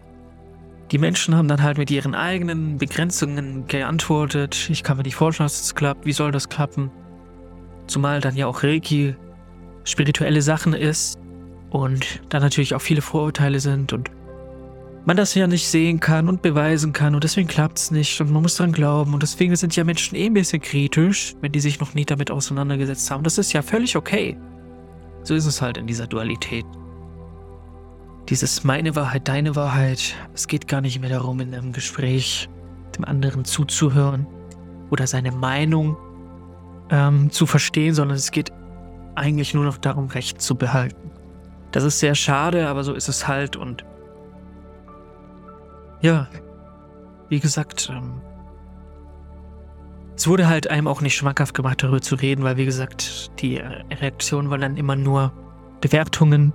Die 0.92 0.98
Menschen 0.98 1.36
haben 1.36 1.48
dann 1.48 1.64
halt 1.64 1.78
mit 1.78 1.90
ihren 1.90 2.14
eigenen 2.14 2.78
Begrenzungen 2.78 3.66
geantwortet. 3.68 4.70
Ich 4.70 4.84
kann 4.84 4.98
mir 4.98 5.04
nicht 5.04 5.16
vorstellen, 5.16 5.46
dass 5.46 5.62
es 5.62 5.74
klappt. 5.76 6.06
Wie 6.06 6.14
soll 6.14 6.32
das 6.32 6.50
klappen? 6.50 6.92
Zumal 7.88 8.20
dann 8.20 8.36
ja 8.36 8.48
auch 8.48 8.64
Reiki 8.64 9.16
spirituelle 9.84 10.42
Sachen 10.42 10.74
ist 10.74 11.18
und 11.76 12.22
da 12.30 12.40
natürlich 12.40 12.74
auch 12.74 12.82
viele 12.82 13.02
Vorurteile 13.02 13.60
sind 13.60 13.92
und 13.92 14.10
man 15.06 15.18
das 15.18 15.36
ja 15.36 15.46
nicht 15.46 15.68
sehen 15.68 16.00
kann 16.00 16.30
und 16.30 16.42
beweisen 16.42 16.94
kann 16.94 17.14
und 17.16 17.24
deswegen 17.24 17.50
klappt 17.50 17.78
es 17.78 17.92
nicht 17.92 18.20
und 18.22 18.32
man 18.32 18.42
muss 18.42 18.56
dran 18.56 18.72
glauben 18.72 19.14
und 19.14 19.22
deswegen 19.22 19.56
sind 19.58 19.76
ja 19.76 19.84
Menschen 19.84 20.16
eh 20.16 20.28
ein 20.28 20.34
bisschen 20.34 20.62
kritisch, 20.62 21.36
wenn 21.42 21.52
die 21.52 21.60
sich 21.60 21.82
noch 21.82 21.94
nie 21.94 22.06
damit 22.06 22.32
auseinandergesetzt 22.32 23.12
haben. 23.12 23.24
Das 23.24 23.38
ist 23.38 23.52
ja 23.52 23.62
völlig 23.62 23.98
okay. 23.98 24.38
So 25.24 25.36
ist 25.36 25.46
es 25.46 25.62
halt 25.62 25.76
in 25.78 25.86
dieser 25.86 26.08
Dualität. 26.08 26.66
Dieses 28.30 28.64
meine 28.64 28.96
Wahrheit, 28.96 29.28
deine 29.28 29.56
Wahrheit, 29.58 30.16
es 30.34 30.48
geht 30.48 30.70
gar 30.70 30.80
nicht 30.80 31.02
mehr 31.02 31.10
darum, 31.10 31.42
in 31.42 31.54
einem 31.54 31.74
Gespräch 31.74 32.50
dem 32.96 33.04
anderen 33.04 33.44
zuzuhören 33.44 34.26
oder 34.92 35.08
seine 35.08 35.34
Meinung 35.34 35.98
ähm, 36.90 37.30
zu 37.32 37.46
verstehen, 37.46 37.94
sondern 37.94 38.16
es 38.16 38.32
geht 38.32 38.52
eigentlich 39.16 39.54
nur 39.54 39.66
noch 39.66 39.78
darum, 39.78 40.08
Recht 40.08 40.42
zu 40.42 40.56
behalten. 40.56 41.15
Das 41.76 41.84
ist 41.84 42.00
sehr 42.00 42.16
schade, 42.16 42.70
aber 42.70 42.86
so 42.86 42.94
ist 42.94 43.10
es 43.10 43.28
halt 43.28 43.58
und 43.58 43.84
ja, 46.00 46.30
wie 47.28 47.42
gesagt, 47.42 47.92
ähm, 47.92 48.22
es 50.16 50.26
wurde 50.26 50.48
halt 50.48 50.70
einem 50.70 50.88
auch 50.88 51.02
nicht 51.02 51.18
schmackhaft 51.18 51.54
gemacht, 51.54 51.84
darüber 51.84 52.00
zu 52.00 52.16
reden, 52.16 52.46
weil 52.46 52.56
wie 52.56 52.64
gesagt, 52.64 53.30
die 53.42 53.58
äh, 53.58 53.84
Reaktionen 53.94 54.50
waren 54.50 54.62
dann 54.62 54.78
immer 54.78 54.96
nur 54.96 55.34
Bewertungen. 55.82 56.54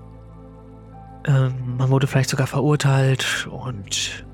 Ähm, 1.26 1.76
man 1.76 1.90
wurde 1.90 2.06
vielleicht 2.06 2.30
sogar 2.30 2.46
verurteilt 2.46 3.46
und 3.50 4.24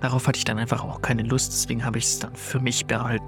darauf 0.00 0.26
hatte 0.26 0.38
ich 0.38 0.44
dann 0.44 0.58
einfach 0.58 0.82
auch 0.84 1.02
keine 1.02 1.24
Lust, 1.24 1.52
deswegen 1.52 1.84
habe 1.84 1.98
ich 1.98 2.04
es 2.04 2.18
dann 2.18 2.34
für 2.34 2.60
mich 2.60 2.86
behalten. 2.86 3.26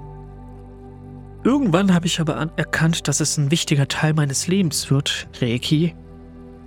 Irgendwann 1.43 1.93
habe 1.93 2.07
ich 2.07 2.19
aber 2.19 2.49
erkannt, 2.55 3.07
dass 3.07 3.19
es 3.19 3.37
ein 3.37 3.51
wichtiger 3.51 3.87
Teil 3.87 4.15
meines 4.15 4.47
Lebens 4.47 4.89
wird, 4.89 5.27
Reiki 5.39 5.93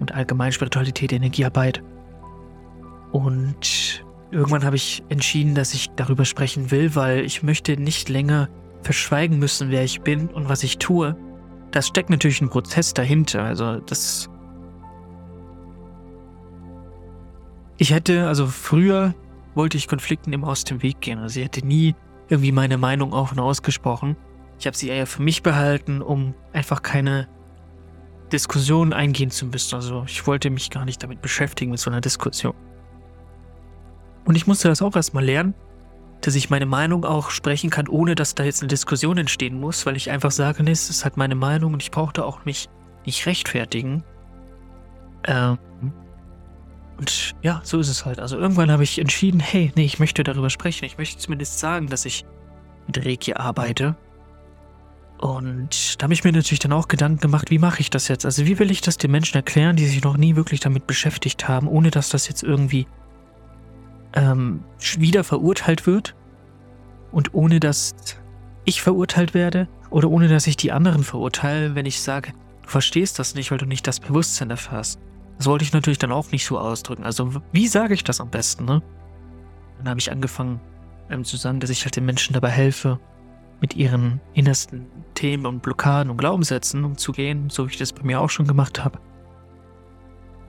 und 0.00 0.12
allgemein 0.12 0.52
Spiritualität, 0.52 1.12
Energiearbeit. 1.12 1.82
Und 3.12 4.04
irgendwann 4.30 4.64
habe 4.64 4.76
ich 4.76 5.02
entschieden, 5.08 5.54
dass 5.54 5.74
ich 5.74 5.90
darüber 5.96 6.24
sprechen 6.24 6.70
will, 6.70 6.94
weil 6.94 7.24
ich 7.24 7.42
möchte 7.42 7.76
nicht 7.76 8.08
länger 8.08 8.48
verschweigen 8.82 9.38
müssen, 9.38 9.70
wer 9.70 9.84
ich 9.84 10.00
bin 10.00 10.28
und 10.28 10.48
was 10.48 10.62
ich 10.62 10.78
tue. 10.78 11.16
Das 11.70 11.86
steckt 11.86 12.10
natürlich 12.10 12.40
ein 12.40 12.48
Prozess 12.48 12.94
dahinter. 12.94 13.44
Also 13.44 13.76
das. 13.80 14.28
Ich 17.76 17.92
hätte, 17.92 18.26
also 18.26 18.46
früher 18.46 19.14
wollte 19.54 19.76
ich 19.76 19.88
Konflikten 19.88 20.32
immer 20.32 20.48
aus 20.48 20.64
dem 20.64 20.82
Weg 20.82 21.00
gehen. 21.00 21.18
Also 21.18 21.40
ich 21.40 21.46
hätte 21.46 21.66
nie 21.66 21.94
irgendwie 22.28 22.52
meine 22.52 22.78
Meinung 22.78 23.12
offen 23.12 23.38
ausgesprochen. 23.38 24.16
Ich 24.58 24.66
habe 24.66 24.76
sie 24.76 24.88
eher 24.88 25.06
für 25.06 25.22
mich 25.22 25.42
behalten, 25.42 26.02
um 26.02 26.34
einfach 26.52 26.82
keine 26.82 27.28
Diskussion 28.30 28.92
eingehen 28.92 29.30
zu 29.30 29.46
müssen. 29.46 29.74
Also 29.74 30.04
ich 30.06 30.26
wollte 30.26 30.50
mich 30.50 30.70
gar 30.70 30.84
nicht 30.84 31.02
damit 31.02 31.20
beschäftigen 31.20 31.70
mit 31.72 31.80
so 31.80 31.90
einer 31.90 32.00
Diskussion. 32.00 32.54
Und 34.24 34.34
ich 34.36 34.46
musste 34.46 34.68
das 34.68 34.82
auch 34.82 34.96
erstmal 34.96 35.24
lernen, 35.24 35.54
dass 36.20 36.34
ich 36.34 36.50
meine 36.50 36.66
Meinung 36.66 37.04
auch 37.04 37.30
sprechen 37.30 37.70
kann, 37.70 37.88
ohne 37.88 38.14
dass 38.14 38.34
da 38.34 38.44
jetzt 38.44 38.62
eine 38.62 38.68
Diskussion 38.68 39.18
entstehen 39.18 39.58
muss, 39.58 39.86
weil 39.86 39.96
ich 39.96 40.10
einfach 40.10 40.30
sage, 40.30 40.62
nee, 40.62 40.70
es 40.70 40.90
ist 40.90 41.04
halt 41.04 41.16
meine 41.16 41.34
Meinung 41.34 41.72
und 41.72 41.82
ich 41.82 41.90
brauchte 41.90 42.24
auch 42.24 42.44
mich 42.44 42.68
nicht 43.06 43.26
rechtfertigen. 43.26 44.04
Ähm, 45.24 45.58
und 46.98 47.34
ja, 47.42 47.62
so 47.64 47.78
ist 47.78 47.88
es 47.88 48.04
halt. 48.04 48.20
Also 48.20 48.36
irgendwann 48.36 48.70
habe 48.70 48.82
ich 48.82 48.98
entschieden, 48.98 49.40
hey, 49.40 49.72
nee, 49.74 49.84
ich 49.84 49.98
möchte 49.98 50.22
darüber 50.22 50.50
sprechen. 50.50 50.84
Ich 50.84 50.98
möchte 50.98 51.18
zumindest 51.18 51.58
sagen, 51.58 51.86
dass 51.86 52.04
ich 52.04 52.26
mit 52.86 53.04
Reiki 53.04 53.32
arbeite. 53.32 53.96
Und 55.20 56.00
da 56.00 56.04
habe 56.04 56.14
ich 56.14 56.24
mir 56.24 56.32
natürlich 56.32 56.60
dann 56.60 56.72
auch 56.72 56.88
Gedanken 56.88 57.20
gemacht, 57.20 57.50
wie 57.50 57.58
mache 57.58 57.80
ich 57.80 57.90
das 57.90 58.08
jetzt? 58.08 58.24
Also 58.24 58.46
wie 58.46 58.58
will 58.58 58.70
ich 58.70 58.80
das 58.80 58.96
den 58.96 59.10
Menschen 59.10 59.36
erklären, 59.36 59.76
die 59.76 59.86
sich 59.86 60.02
noch 60.02 60.16
nie 60.16 60.34
wirklich 60.34 60.60
damit 60.60 60.86
beschäftigt 60.86 61.46
haben, 61.46 61.68
ohne 61.68 61.90
dass 61.90 62.08
das 62.08 62.26
jetzt 62.26 62.42
irgendwie 62.42 62.86
ähm, 64.14 64.64
wieder 64.96 65.22
verurteilt 65.22 65.86
wird 65.86 66.16
und 67.12 67.34
ohne 67.34 67.60
dass 67.60 67.94
ich 68.64 68.80
verurteilt 68.80 69.34
werde 69.34 69.68
oder 69.90 70.08
ohne 70.08 70.26
dass 70.28 70.46
ich 70.46 70.56
die 70.56 70.72
anderen 70.72 71.04
verurteile, 71.04 71.74
wenn 71.74 71.84
ich 71.84 72.00
sage, 72.00 72.32
du 72.62 72.68
verstehst 72.70 73.18
das 73.18 73.34
nicht, 73.34 73.50
weil 73.50 73.58
du 73.58 73.66
nicht 73.66 73.86
das 73.86 74.00
Bewusstsein 74.00 74.50
hast. 74.70 75.00
Das 75.36 75.46
wollte 75.46 75.64
ich 75.64 75.74
natürlich 75.74 75.98
dann 75.98 76.12
auch 76.12 76.32
nicht 76.32 76.46
so 76.46 76.58
ausdrücken. 76.58 77.04
Also 77.04 77.34
wie 77.52 77.68
sage 77.68 77.92
ich 77.92 78.04
das 78.04 78.22
am 78.22 78.30
besten, 78.30 78.64
ne? 78.64 78.82
Dann 79.76 79.88
habe 79.90 80.00
ich 80.00 80.10
angefangen 80.10 80.60
ähm, 81.10 81.24
zu 81.24 81.36
sagen, 81.36 81.60
dass 81.60 81.68
ich 81.68 81.84
halt 81.84 81.96
den 81.96 82.06
Menschen 82.06 82.32
dabei 82.32 82.50
helfe, 82.50 82.98
mit 83.60 83.76
ihren 83.76 84.20
innersten 84.34 84.86
Themen 85.14 85.46
und 85.46 85.62
Blockaden 85.62 86.10
und 86.10 86.16
Glaubenssätzen 86.16 86.84
umzugehen, 86.84 87.50
so 87.50 87.66
wie 87.66 87.72
ich 87.72 87.78
das 87.78 87.92
bei 87.92 88.02
mir 88.02 88.20
auch 88.20 88.30
schon 88.30 88.46
gemacht 88.46 88.82
habe. 88.84 88.98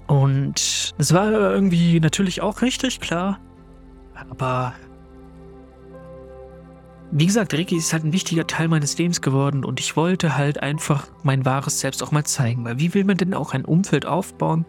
Und 0.08 0.94
es 0.98 1.14
war 1.14 1.32
irgendwie 1.32 2.00
natürlich 2.00 2.42
auch 2.42 2.62
richtig 2.62 3.00
klar, 3.00 3.40
aber 4.30 4.74
wie 7.14 7.26
gesagt, 7.26 7.54
Ricky 7.54 7.76
ist 7.76 7.92
halt 7.92 8.06
ein 8.06 8.14
wichtiger 8.14 8.48
Teil 8.48 8.70
meines 8.70 8.98
Lebens 8.98 9.22
geworden 9.22 9.66
und 9.66 9.82
ich 9.82 9.98
wollte 9.98 10.38
halt 10.38 10.64
einfach 10.64 11.08
mein 11.24 11.46
wahres 11.46 11.80
Selbst 11.82 12.02
auch 12.02 12.12
mal 12.12 12.24
zeigen, 12.24 12.64
weil 12.64 12.80
wie 12.80 12.94
will 12.94 13.04
man 13.04 13.18
denn 13.18 13.34
auch 13.34 13.54
ein 13.54 13.66
Umfeld 13.66 14.06
aufbauen, 14.06 14.66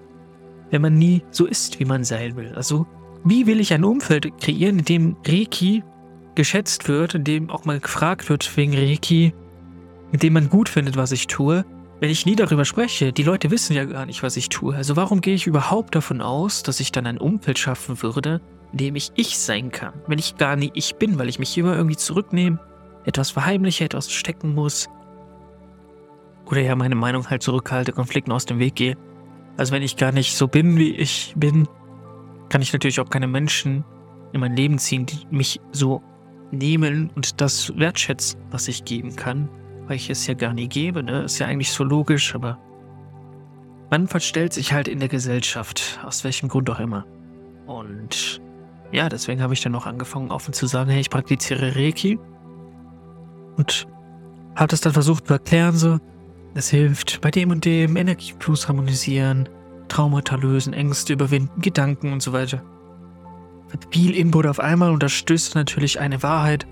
wenn 0.71 0.83
man 0.83 0.95
nie 0.95 1.23
so 1.31 1.47
ist, 1.47 1.79
wie 1.79 1.85
man 1.85 2.03
sein 2.03 2.35
will? 2.37 2.53
Also, 2.57 2.87
wie 3.25 3.47
will 3.47 3.61
ich 3.61 3.73
ein 3.73 3.85
Umfeld 3.85 4.37
kreieren, 4.39 4.81
in 4.81 4.85
dem 4.85 5.17
Reiki 5.25 5.85
geschätzt 6.35 6.89
wird, 6.89 7.27
dem 7.27 7.51
auch 7.51 7.65
mal 7.65 7.81
gefragt 7.81 8.29
wird 8.29 8.57
wegen 8.57 8.75
Reiki, 8.75 9.35
in 10.12 10.19
dem 10.19 10.33
man 10.33 10.49
gut 10.49 10.69
findet, 10.69 10.97
was 10.97 11.12
ich 11.12 11.27
tue, 11.27 11.65
wenn 12.03 12.11
ich 12.11 12.27
nie 12.27 12.35
darüber 12.35 12.65
spreche, 12.65 13.12
die 13.12 13.23
Leute 13.23 13.53
wissen 13.53 13.77
ja 13.77 13.85
gar 13.85 14.07
nicht, 14.07 14.25
was 14.25 14.37
ich 14.37 14.49
tue. 14.49 14.75
Also 14.75 14.97
warum 14.97 15.21
gehe 15.21 15.37
ich 15.37 15.47
überhaupt 15.47 15.95
davon 15.95 16.21
aus, 16.21 16.65
dass 16.65 16.81
ich 16.81 16.91
dann 16.91 17.07
ein 17.07 17.17
Umfeld 17.17 17.61
schaffen 17.61 18.03
würde, 18.03 18.41
in 18.73 18.79
dem 18.79 18.97
ich 18.97 19.12
ich 19.15 19.39
sein 19.39 19.71
kann, 19.71 19.93
wenn 20.09 20.19
ich 20.19 20.37
gar 20.37 20.57
nie 20.57 20.73
ich 20.75 20.97
bin, 20.97 21.17
weil 21.21 21.29
ich 21.29 21.39
mich 21.39 21.57
immer 21.57 21.77
irgendwie 21.77 21.97
zurücknehme, 21.97 22.59
etwas 23.05 23.31
verheimliche, 23.31 23.85
etwas 23.85 24.11
stecken 24.11 24.53
muss. 24.53 24.89
Oder 26.47 26.62
ja 26.62 26.75
meine 26.75 26.97
Meinung 26.97 27.31
halt 27.31 27.45
zurückhalte, 27.45 27.93
Konflikten 27.93 28.33
aus 28.33 28.47
dem 28.47 28.59
Weg 28.59 28.75
gehe. 28.75 28.97
Also 29.57 29.73
wenn 29.73 29.83
ich 29.83 29.97
gar 29.97 30.11
nicht 30.11 30.37
so 30.37 30.49
bin, 30.49 30.77
wie 30.79 30.97
ich 30.97 31.35
bin, 31.37 31.69
kann 32.49 32.62
ich 32.62 32.73
natürlich 32.73 32.99
auch 32.99 33.11
keine 33.11 33.29
Menschen 33.29 33.85
in 34.33 34.41
mein 34.41 34.57
Leben 34.57 34.79
ziehen, 34.79 35.07
die 35.07 35.25
mich 35.31 35.61
so 35.71 36.03
nehmen 36.53 37.11
und 37.15 37.41
das 37.41 37.77
wertschätzen, 37.77 38.41
was 38.51 38.69
ich 38.69 38.85
geben 38.85 39.17
kann, 39.17 39.49
weil 39.87 39.97
ich 39.97 40.11
es 40.11 40.27
ja 40.27 40.35
gar 40.35 40.53
nie 40.53 40.69
gebe, 40.69 41.03
ne? 41.03 41.23
Ist 41.23 41.39
ja 41.39 41.47
eigentlich 41.47 41.73
so 41.73 41.83
logisch, 41.83 42.35
aber 42.35 42.59
man 43.91 44.07
verstellt 44.07 44.53
sich 44.53 44.73
halt 44.73 44.89
in 44.89 45.01
der 45.01 45.09
Gesellschaft, 45.09 46.01
aus 46.05 46.25
welchem 46.25 46.49
Grund 46.49 46.71
auch 46.71 46.81
immer. 46.81 47.07
Und 47.67 48.41
ja, 48.93 49.09
deswegen 49.09 49.43
habe 49.43 49.55
ich 49.55 49.61
dann 49.63 49.75
auch 49.75 49.87
angefangen, 49.87 50.31
offen 50.31 50.55
zu 50.55 50.67
sagen, 50.67 50.91
hey, 50.91 51.01
ich 51.01 51.11
praktiziere 51.11 51.75
Reiki. 51.75 52.19
Und 53.57 53.87
habe 54.55 54.69
das 54.69 54.81
dann 54.81 54.93
versucht 54.93 55.27
zu 55.27 55.35
erklären, 55.35 55.77
so, 55.77 55.99
es 56.55 56.69
hilft 56.69 57.21
bei 57.23 57.31
dem 57.31 57.51
und 57.51 57.65
dem, 57.65 57.97
Energiefluss 57.97 58.69
harmonisieren, 58.69 59.49
Traumata 59.89 60.37
lösen, 60.37 60.75
Ängste 60.75 61.15
überwinden, 61.15 61.61
Gedanken 61.61 62.13
und 62.13 62.23
so 62.23 62.33
weiter 62.33 62.63
viel 63.91 64.14
Input 64.14 64.47
auf 64.47 64.61
einmal 64.61 64.91
und 64.91 65.02
das 65.02 65.12
stößt 65.12 65.55
natürlich 65.55 66.00
eine 66.00 66.23
Wahrheit 66.23 66.67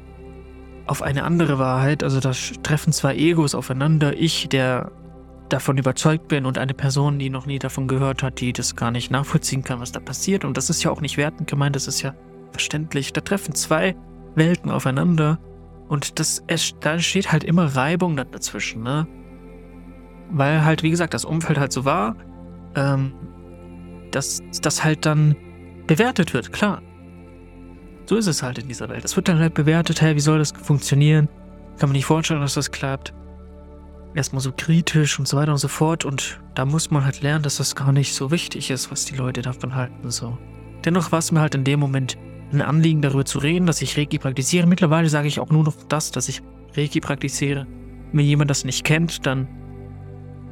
auf 0.86 1.02
eine 1.02 1.24
andere 1.24 1.58
Wahrheit. 1.58 2.02
Also 2.02 2.20
da 2.20 2.32
treffen 2.62 2.92
zwei 2.92 3.14
Egos 3.14 3.54
aufeinander. 3.54 4.16
Ich, 4.16 4.48
der 4.48 4.90
davon 5.48 5.78
überzeugt 5.78 6.28
bin 6.28 6.46
und 6.46 6.58
eine 6.58 6.74
Person, 6.74 7.18
die 7.18 7.30
noch 7.30 7.46
nie 7.46 7.58
davon 7.58 7.88
gehört 7.88 8.22
hat, 8.22 8.40
die 8.40 8.52
das 8.52 8.76
gar 8.76 8.90
nicht 8.90 9.10
nachvollziehen 9.10 9.62
kann, 9.62 9.80
was 9.80 9.92
da 9.92 10.00
passiert. 10.00 10.44
Und 10.44 10.56
das 10.56 10.70
ist 10.70 10.82
ja 10.82 10.90
auch 10.90 11.00
nicht 11.00 11.16
wertend 11.16 11.48
gemeint, 11.48 11.76
das 11.76 11.86
ist 11.86 12.02
ja 12.02 12.14
verständlich. 12.52 13.12
Da 13.12 13.20
treffen 13.20 13.54
zwei 13.54 13.96
Welten 14.34 14.70
aufeinander 14.70 15.38
und 15.88 16.18
das, 16.18 16.42
es, 16.46 16.74
da 16.80 16.94
entsteht 16.94 17.32
halt 17.32 17.44
immer 17.44 17.76
Reibung 17.76 18.16
dazwischen, 18.16 18.82
ne? 18.82 19.06
Weil 20.30 20.64
halt, 20.64 20.84
wie 20.84 20.90
gesagt, 20.90 21.14
das 21.14 21.24
Umfeld 21.24 21.58
halt 21.58 21.72
so 21.72 21.84
war, 21.84 22.16
ähm, 22.76 23.12
dass 24.12 24.40
das 24.62 24.84
halt 24.84 25.04
dann 25.04 25.34
bewertet 25.88 26.32
wird, 26.32 26.52
klar. 26.52 26.82
So 28.10 28.16
ist 28.16 28.26
es 28.26 28.42
halt 28.42 28.58
in 28.58 28.66
dieser 28.66 28.88
Welt. 28.88 29.04
Es 29.04 29.14
wird 29.14 29.28
dann 29.28 29.38
halt 29.38 29.54
bewertet, 29.54 30.02
hey, 30.02 30.16
wie 30.16 30.20
soll 30.20 30.40
das 30.40 30.50
funktionieren? 30.50 31.28
Kann 31.78 31.90
man 31.90 31.92
nicht 31.92 32.06
vorstellen, 32.06 32.40
dass 32.40 32.54
das 32.54 32.72
klappt. 32.72 33.14
Erstmal 34.16 34.42
so 34.42 34.50
kritisch 34.50 35.20
und 35.20 35.28
so 35.28 35.36
weiter 35.36 35.52
und 35.52 35.58
so 35.58 35.68
fort. 35.68 36.04
Und 36.04 36.40
da 36.56 36.64
muss 36.64 36.90
man 36.90 37.04
halt 37.04 37.22
lernen, 37.22 37.44
dass 37.44 37.58
das 37.58 37.76
gar 37.76 37.92
nicht 37.92 38.12
so 38.12 38.32
wichtig 38.32 38.72
ist, 38.72 38.90
was 38.90 39.04
die 39.04 39.14
Leute 39.14 39.42
davon 39.42 39.76
halten. 39.76 40.10
So. 40.10 40.36
Dennoch 40.84 41.12
war 41.12 41.20
es 41.20 41.30
mir 41.30 41.38
halt 41.38 41.54
in 41.54 41.62
dem 41.62 41.78
Moment 41.78 42.18
ein 42.52 42.62
Anliegen, 42.62 43.00
darüber 43.00 43.24
zu 43.24 43.38
reden, 43.38 43.66
dass 43.66 43.80
ich 43.80 43.96
Reiki 43.96 44.18
praktiziere. 44.18 44.66
Mittlerweile 44.66 45.08
sage 45.08 45.28
ich 45.28 45.38
auch 45.38 45.50
nur 45.50 45.62
noch 45.62 45.76
das, 45.88 46.10
dass 46.10 46.28
ich 46.28 46.42
Reiki 46.76 46.98
praktiziere. 46.98 47.68
Wenn 48.12 48.24
jemand 48.24 48.50
das 48.50 48.64
nicht 48.64 48.82
kennt, 48.82 49.24
dann 49.24 49.46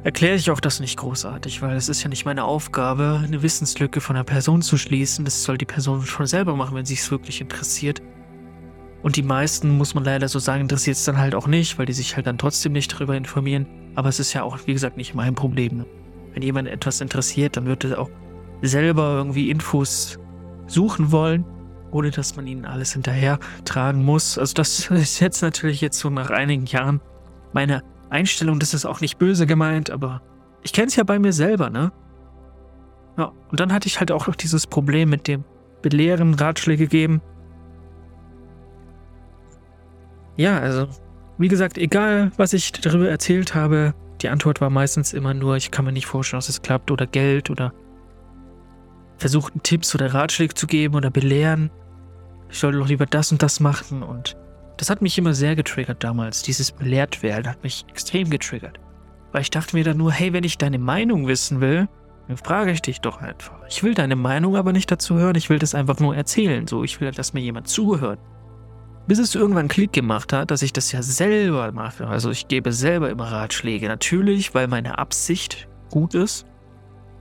erkläre 0.09 0.33
ich 0.33 0.49
auch 0.49 0.59
das 0.59 0.79
nicht 0.79 0.97
großartig, 0.97 1.61
weil 1.61 1.77
es 1.77 1.87
ist 1.87 2.01
ja 2.01 2.09
nicht 2.09 2.25
meine 2.25 2.43
Aufgabe, 2.43 3.21
eine 3.23 3.43
Wissenslücke 3.43 4.01
von 4.01 4.15
einer 4.15 4.25
Person 4.25 4.63
zu 4.63 4.75
schließen. 4.75 5.23
Das 5.23 5.43
soll 5.43 5.59
die 5.59 5.65
Person 5.65 6.03
schon 6.03 6.25
selber 6.25 6.55
machen, 6.55 6.75
wenn 6.75 6.85
sie 6.85 6.95
es 6.95 7.11
wirklich 7.11 7.41
interessiert. 7.41 8.01
Und 9.03 9.17
die 9.17 9.21
meisten, 9.21 9.77
muss 9.77 9.93
man 9.93 10.03
leider 10.03 10.27
so 10.27 10.39
sagen, 10.39 10.61
interessiert 10.61 10.97
es 10.97 11.03
dann 11.03 11.19
halt 11.19 11.35
auch 11.35 11.45
nicht, 11.45 11.77
weil 11.77 11.85
die 11.85 11.93
sich 11.93 12.15
halt 12.15 12.25
dann 12.25 12.39
trotzdem 12.39 12.71
nicht 12.71 12.91
darüber 12.91 13.15
informieren. 13.15 13.67
Aber 13.93 14.09
es 14.09 14.19
ist 14.19 14.33
ja 14.33 14.41
auch, 14.41 14.57
wie 14.65 14.73
gesagt, 14.73 14.97
nicht 14.97 15.13
mein 15.13 15.35
Problem. 15.35 15.85
Wenn 16.33 16.41
jemand 16.41 16.69
etwas 16.69 17.01
interessiert, 17.01 17.55
dann 17.55 17.67
wird 17.67 17.83
er 17.83 17.99
auch 17.99 18.09
selber 18.63 19.13
irgendwie 19.15 19.51
Infos 19.51 20.17
suchen 20.65 21.11
wollen, 21.11 21.45
ohne 21.91 22.09
dass 22.09 22.35
man 22.35 22.47
ihnen 22.47 22.65
alles 22.65 22.93
hinterher 22.93 23.37
tragen 23.63 24.03
muss. 24.03 24.39
Also 24.39 24.55
das 24.55 24.79
ist 24.89 25.19
jetzt 25.19 25.43
natürlich 25.43 25.81
jetzt 25.81 25.99
so 25.99 26.09
nach 26.09 26.31
einigen 26.31 26.65
Jahren 26.65 26.99
meine 27.53 27.83
Einstellung. 28.09 28.59
Das 28.59 28.73
ist 28.73 28.85
auch 28.85 29.01
nicht 29.01 29.17
böse 29.17 29.45
gemeint, 29.45 29.89
aber 29.89 30.21
ich 30.63 30.73
kenne 30.73 30.87
es 30.87 30.95
ja 30.95 31.03
bei 31.03 31.19
mir 31.19 31.33
selber, 31.33 31.69
ne? 31.69 31.91
Ja, 33.17 33.31
und 33.49 33.59
dann 33.59 33.73
hatte 33.73 33.87
ich 33.87 33.99
halt 33.99 34.11
auch 34.11 34.27
noch 34.27 34.35
dieses 34.35 34.67
Problem 34.67 35.09
mit 35.09 35.27
dem 35.27 35.43
Belehren, 35.81 36.33
Ratschläge 36.33 36.87
geben. 36.87 37.21
Ja, 40.37 40.59
also, 40.59 40.87
wie 41.37 41.47
gesagt, 41.47 41.77
egal, 41.77 42.31
was 42.37 42.53
ich 42.53 42.71
darüber 42.71 43.09
erzählt 43.09 43.55
habe, 43.55 43.93
die 44.21 44.29
Antwort 44.29 44.61
war 44.61 44.69
meistens 44.69 45.13
immer 45.13 45.33
nur, 45.33 45.55
ich 45.55 45.71
kann 45.71 45.85
mir 45.85 45.91
nicht 45.91 46.05
vorstellen, 46.05 46.39
dass 46.39 46.49
es 46.49 46.61
klappt 46.61 46.91
oder 46.91 47.07
Geld 47.07 47.49
oder 47.49 47.73
versuchten 49.17 49.63
Tipps 49.63 49.93
oder 49.95 50.13
Ratschläge 50.13 50.53
zu 50.53 50.67
geben 50.67 50.95
oder 50.95 51.09
belehren. 51.09 51.71
Ich 52.49 52.59
sollte 52.59 52.79
doch 52.79 52.87
lieber 52.87 53.05
das 53.05 53.31
und 53.31 53.43
das 53.43 53.59
machen 53.59 54.01
und 54.01 54.37
das 54.79 54.89
hat 54.89 55.01
mich 55.01 55.17
immer 55.17 55.33
sehr 55.33 55.57
getriggert 55.57 56.03
damals. 56.05 56.41
Dieses 56.41 56.71
Belehrtwerden 56.71 57.51
hat 57.51 57.63
mich 57.63 57.85
extrem 57.89 58.29
getriggert. 58.29 58.79
Weil 59.33 59.41
ich 59.41 59.49
dachte 59.49 59.75
mir 59.75 59.83
dann 59.83 59.97
nur, 59.97 60.11
hey, 60.13 60.31
wenn 60.31 60.45
ich 60.45 60.57
deine 60.57 60.79
Meinung 60.79 61.27
wissen 61.27 61.59
will, 61.59 61.89
dann 62.29 62.37
frage 62.37 62.71
ich 62.71 62.81
dich 62.81 63.01
doch 63.01 63.17
einfach. 63.17 63.59
Ich 63.67 63.83
will 63.83 63.93
deine 63.93 64.15
Meinung 64.15 64.55
aber 64.55 64.71
nicht 64.71 64.89
dazu 64.89 65.15
hören, 65.15 65.35
ich 65.35 65.49
will 65.49 65.59
das 65.59 65.75
einfach 65.75 65.99
nur 65.99 66.15
erzählen. 66.15 66.65
So, 66.65 66.85
ich 66.85 67.01
will, 67.01 67.11
dass 67.11 67.33
mir 67.33 67.41
jemand 67.41 67.67
zuhört. 67.67 68.19
Bis 69.05 69.19
es 69.19 69.35
irgendwann 69.35 69.67
Klick 69.67 69.91
gemacht 69.91 70.31
hat, 70.31 70.49
dass 70.49 70.61
ich 70.61 70.71
das 70.71 70.93
ja 70.93 71.01
selber 71.01 71.73
mache. 71.73 72.07
Also 72.07 72.31
ich 72.31 72.47
gebe 72.47 72.71
selber 72.71 73.09
immer 73.09 73.29
Ratschläge. 73.29 73.87
Natürlich, 73.89 74.55
weil 74.55 74.67
meine 74.67 74.97
Absicht 74.97 75.67
gut 75.91 76.13
ist. 76.13 76.45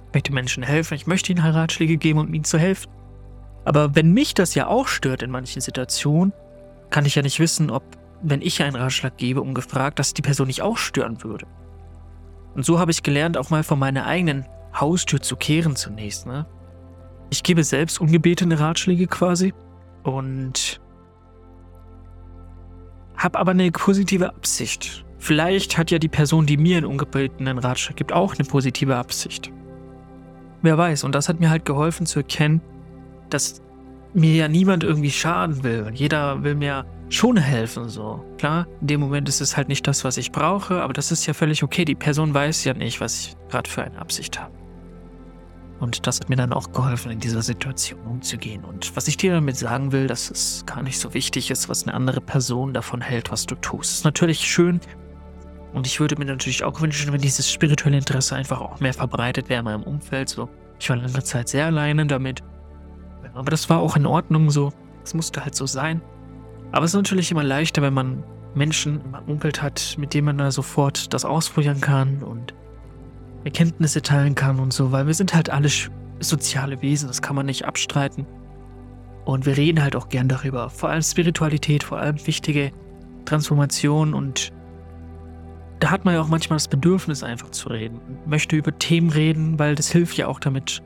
Ich 0.08 0.14
möchte 0.14 0.32
Menschen 0.32 0.62
helfen, 0.62 0.94
ich 0.94 1.08
möchte 1.08 1.32
ihnen 1.32 1.44
Ratschläge 1.44 1.96
geben, 1.96 2.20
um 2.20 2.32
ihnen 2.32 2.44
zu 2.44 2.56
helfen. 2.58 2.88
Aber 3.64 3.96
wenn 3.96 4.12
mich 4.12 4.34
das 4.34 4.54
ja 4.54 4.68
auch 4.68 4.86
stört 4.86 5.24
in 5.24 5.30
manchen 5.30 5.60
Situationen, 5.60 6.32
kann 6.90 7.04
ich 7.04 7.14
ja 7.14 7.22
nicht 7.22 7.38
wissen, 7.40 7.70
ob, 7.70 7.82
wenn 8.22 8.42
ich 8.42 8.62
einen 8.62 8.76
Ratschlag 8.76 9.16
gebe, 9.16 9.42
ungefragt, 9.42 9.98
dass 9.98 10.14
die 10.14 10.22
Person 10.22 10.46
nicht 10.46 10.62
auch 10.62 10.76
stören 10.76 11.22
würde. 11.22 11.46
Und 12.54 12.64
so 12.64 12.78
habe 12.78 12.90
ich 12.90 13.02
gelernt, 13.02 13.36
auch 13.36 13.50
mal 13.50 13.62
von 13.62 13.78
meiner 13.78 14.06
eigenen 14.06 14.46
Haustür 14.74 15.20
zu 15.20 15.36
kehren 15.36 15.76
zunächst. 15.76 16.26
Ne? 16.26 16.46
Ich 17.30 17.42
gebe 17.42 17.62
selbst 17.62 18.00
ungebetene 18.00 18.58
Ratschläge 18.58 19.06
quasi 19.06 19.52
und 20.02 20.80
habe 23.16 23.38
aber 23.38 23.50
eine 23.50 23.70
positive 23.70 24.28
Absicht. 24.28 25.04
Vielleicht 25.18 25.76
hat 25.76 25.90
ja 25.90 25.98
die 25.98 26.08
Person, 26.08 26.46
die 26.46 26.56
mir 26.56 26.78
einen 26.78 26.86
ungebetenen 26.86 27.58
Ratschlag 27.58 27.96
gibt, 27.96 28.12
auch 28.12 28.34
eine 28.34 28.44
positive 28.44 28.96
Absicht. 28.96 29.52
Wer 30.62 30.78
weiß, 30.78 31.04
und 31.04 31.14
das 31.14 31.28
hat 31.28 31.40
mir 31.40 31.50
halt 31.50 31.64
geholfen 31.64 32.06
zu 32.06 32.20
erkennen, 32.20 32.60
dass 33.28 33.62
mir 34.14 34.34
ja 34.34 34.48
niemand 34.48 34.84
irgendwie 34.84 35.10
schaden 35.10 35.62
will. 35.62 35.90
Jeder 35.94 36.42
will 36.42 36.54
mir 36.54 36.84
schon 37.08 37.36
helfen, 37.36 37.88
so. 37.88 38.24
Klar, 38.38 38.66
in 38.80 38.86
dem 38.86 39.00
Moment 39.00 39.28
ist 39.28 39.40
es 39.40 39.56
halt 39.56 39.68
nicht 39.68 39.86
das, 39.86 40.04
was 40.04 40.16
ich 40.16 40.32
brauche, 40.32 40.82
aber 40.82 40.92
das 40.92 41.12
ist 41.12 41.26
ja 41.26 41.34
völlig 41.34 41.62
okay. 41.62 41.84
Die 41.84 41.94
Person 41.94 42.34
weiß 42.34 42.64
ja 42.64 42.74
nicht, 42.74 43.00
was 43.00 43.20
ich 43.20 43.36
gerade 43.50 43.68
für 43.68 43.82
eine 43.82 43.98
Absicht 43.98 44.40
habe. 44.40 44.52
Und 45.80 46.06
das 46.06 46.20
hat 46.20 46.28
mir 46.28 46.36
dann 46.36 46.52
auch 46.52 46.72
geholfen, 46.72 47.12
in 47.12 47.20
dieser 47.20 47.42
Situation 47.42 48.00
umzugehen. 48.00 48.64
Und 48.64 48.96
was 48.96 49.06
ich 49.06 49.16
dir 49.16 49.32
damit 49.32 49.56
sagen 49.56 49.92
will, 49.92 50.08
dass 50.08 50.30
es 50.30 50.64
gar 50.66 50.82
nicht 50.82 50.98
so 50.98 51.14
wichtig 51.14 51.50
ist, 51.50 51.68
was 51.68 51.86
eine 51.86 51.94
andere 51.94 52.20
Person 52.20 52.74
davon 52.74 53.00
hält, 53.00 53.30
was 53.30 53.46
du 53.46 53.54
tust. 53.54 53.92
Ist 53.92 54.04
natürlich 54.04 54.40
schön. 54.40 54.80
Und 55.72 55.86
ich 55.86 56.00
würde 56.00 56.16
mir 56.16 56.24
natürlich 56.24 56.64
auch 56.64 56.80
wünschen, 56.80 57.12
wenn 57.12 57.20
dieses 57.20 57.50
spirituelle 57.50 57.98
Interesse 57.98 58.34
einfach 58.34 58.60
auch 58.60 58.80
mehr 58.80 58.94
verbreitet 58.94 59.48
wäre 59.48 59.60
in 59.60 59.64
meinem 59.66 59.82
Umfeld. 59.84 60.28
So, 60.28 60.48
ich 60.80 60.90
war 60.90 60.96
lange 60.96 61.22
Zeit 61.22 61.48
sehr 61.48 61.66
alleine 61.66 62.06
damit. 62.06 62.42
Aber 63.38 63.50
das 63.50 63.70
war 63.70 63.78
auch 63.78 63.96
in 63.96 64.06
Ordnung 64.06 64.50
so. 64.50 64.72
Es 65.04 65.14
musste 65.14 65.44
halt 65.44 65.54
so 65.54 65.66
sein. 65.66 66.02
Aber 66.72 66.84
es 66.84 66.90
ist 66.90 66.96
natürlich 66.96 67.30
immer 67.30 67.44
leichter, 67.44 67.80
wenn 67.82 67.94
man 67.94 68.24
Menschen 68.54 69.00
im 69.00 69.34
Umfeld 69.34 69.62
hat, 69.62 69.96
mit 69.98 70.12
denen 70.12 70.26
man 70.26 70.38
da 70.38 70.50
sofort 70.50 71.14
das 71.14 71.24
ausprobieren 71.24 71.80
kann 71.80 72.22
und 72.22 72.52
Erkenntnisse 73.44 74.02
teilen 74.02 74.34
kann 74.34 74.58
und 74.58 74.72
so, 74.72 74.92
weil 74.92 75.06
wir 75.06 75.14
sind 75.14 75.34
halt 75.34 75.50
alle 75.50 75.68
soziale 76.20 76.82
Wesen, 76.82 77.08
das 77.08 77.22
kann 77.22 77.36
man 77.36 77.46
nicht 77.46 77.64
abstreiten. 77.64 78.26
Und 79.24 79.46
wir 79.46 79.56
reden 79.56 79.82
halt 79.82 79.94
auch 79.94 80.08
gern 80.08 80.28
darüber. 80.28 80.70
Vor 80.70 80.88
allem 80.88 81.02
Spiritualität, 81.02 81.84
vor 81.84 81.98
allem 81.98 82.26
wichtige 82.26 82.72
Transformation 83.24 84.14
und 84.14 84.52
da 85.80 85.90
hat 85.90 86.04
man 86.04 86.14
ja 86.14 86.20
auch 86.20 86.28
manchmal 86.28 86.56
das 86.56 86.66
Bedürfnis 86.66 87.22
einfach 87.22 87.50
zu 87.50 87.68
reden. 87.68 88.00
Möchte 88.26 88.56
über 88.56 88.76
Themen 88.76 89.10
reden, 89.10 89.58
weil 89.58 89.76
das 89.76 89.90
hilft 89.90 90.16
ja 90.16 90.26
auch 90.26 90.40
damit, 90.40 90.82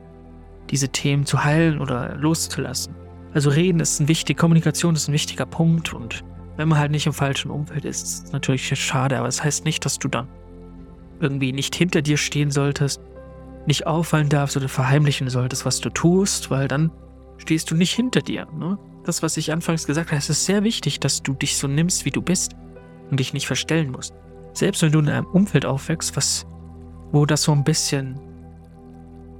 diese 0.73 0.89
Themen 0.89 1.23
zu 1.23 1.43
heilen 1.43 1.79
oder 1.79 2.15
loszulassen. 2.15 2.95
Also 3.31 3.51
reden 3.51 3.79
ist 3.79 3.99
ein 3.99 4.07
wichtig, 4.07 4.37
Kommunikation 4.37 4.95
ist 4.95 5.07
ein 5.07 5.13
wichtiger 5.13 5.45
Punkt 5.45 5.93
und 5.93 6.23
wenn 6.57 6.67
man 6.67 6.79
halt 6.79 6.89
nicht 6.89 7.05
im 7.05 7.13
falschen 7.13 7.51
Umfeld 7.51 7.85
ist, 7.85 8.03
ist 8.03 8.25
es 8.25 8.31
natürlich 8.31 8.67
schade, 8.79 9.19
aber 9.19 9.27
es 9.27 9.37
das 9.37 9.45
heißt 9.45 9.65
nicht, 9.65 9.85
dass 9.85 9.99
du 9.99 10.07
dann 10.07 10.27
irgendwie 11.19 11.53
nicht 11.53 11.75
hinter 11.75 12.01
dir 12.01 12.17
stehen 12.17 12.49
solltest, 12.49 13.01
nicht 13.67 13.85
auffallen 13.85 14.29
darfst 14.29 14.57
oder 14.57 14.67
verheimlichen 14.67 15.29
solltest, 15.29 15.63
was 15.63 15.79
du 15.79 15.91
tust, 15.91 16.49
weil 16.49 16.67
dann 16.67 16.91
stehst 17.37 17.69
du 17.69 17.75
nicht 17.75 17.93
hinter 17.93 18.21
dir. 18.21 18.47
Ne? 18.57 18.79
Das, 19.03 19.21
was 19.21 19.37
ich 19.37 19.51
anfangs 19.51 19.85
gesagt 19.85 20.09
habe, 20.09 20.17
es 20.17 20.29
ist 20.29 20.45
sehr 20.45 20.63
wichtig, 20.63 20.99
dass 20.99 21.21
du 21.21 21.33
dich 21.33 21.55
so 21.55 21.67
nimmst, 21.67 22.03
wie 22.05 22.11
du 22.11 22.21
bist 22.23 22.55
und 23.11 23.19
dich 23.19 23.31
nicht 23.31 23.45
verstellen 23.45 23.91
musst. 23.91 24.15
Selbst 24.53 24.81
wenn 24.81 24.91
du 24.91 24.99
in 24.99 25.09
einem 25.09 25.27
Umfeld 25.27 25.67
aufwächst, 25.67 26.17
was, 26.17 26.47
wo 27.11 27.27
das 27.27 27.43
so 27.43 27.51
ein 27.51 27.63
bisschen 27.63 28.19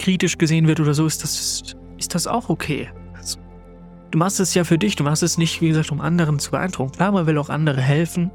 kritisch 0.04 0.38
gesehen 0.38 0.68
wird 0.68 0.80
oder 0.80 0.94
so, 0.94 1.06
ist 1.06 1.24
das, 1.24 1.76
ist 1.98 2.14
das 2.14 2.28
auch 2.28 2.50
okay. 2.50 2.90
Also, 3.16 3.40
du 4.12 4.18
machst 4.18 4.40
es 4.40 4.54
ja 4.54 4.64
für 4.64 4.78
dich, 4.78 4.96
du 4.96 5.04
machst 5.04 5.24
es 5.24 5.38
nicht, 5.38 5.62
wie 5.62 5.70
gesagt, 5.70 5.92
um 5.92 6.02
anderen 6.02 6.40
zu 6.40 6.52
beeindrucken. 6.52 6.92
Klar, 6.92 7.12
man 7.12 7.26
will 7.26 7.38
auch 7.38 7.50
andere 7.50 7.82
helfen, 7.82 8.30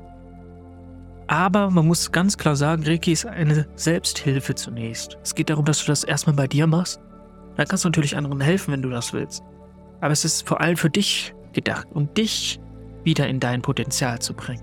aber 1.28 1.70
man 1.70 1.86
muss 1.86 2.10
ganz 2.10 2.38
klar 2.38 2.56
sagen, 2.56 2.84
Reiki 2.84 3.12
ist 3.12 3.26
eine 3.26 3.68
Selbsthilfe 3.76 4.54
zunächst. 4.54 5.18
Es 5.22 5.34
geht 5.34 5.50
darum, 5.50 5.66
dass 5.66 5.80
du 5.80 5.86
das 5.86 6.02
erstmal 6.02 6.34
bei 6.34 6.48
dir 6.48 6.66
machst. 6.66 7.00
Dann 7.56 7.68
kannst 7.68 7.84
du 7.84 7.88
natürlich 7.88 8.16
anderen 8.16 8.40
helfen, 8.40 8.72
wenn 8.72 8.82
du 8.82 8.88
das 8.88 9.12
willst. 9.12 9.42
Aber 10.00 10.12
es 10.12 10.24
ist 10.24 10.48
vor 10.48 10.62
allem 10.62 10.78
für 10.78 10.88
dich 10.88 11.34
gedacht, 11.52 11.86
um 11.92 12.12
dich 12.14 12.58
wieder 13.04 13.28
in 13.28 13.40
dein 13.40 13.60
Potenzial 13.60 14.20
zu 14.20 14.32
bringen. 14.32 14.62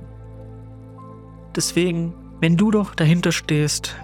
Deswegen, 1.56 2.16
wenn 2.42 2.58
du 2.58 2.72
doch 2.72 2.96
dahinter 2.96 3.32
stehst, 3.32 3.96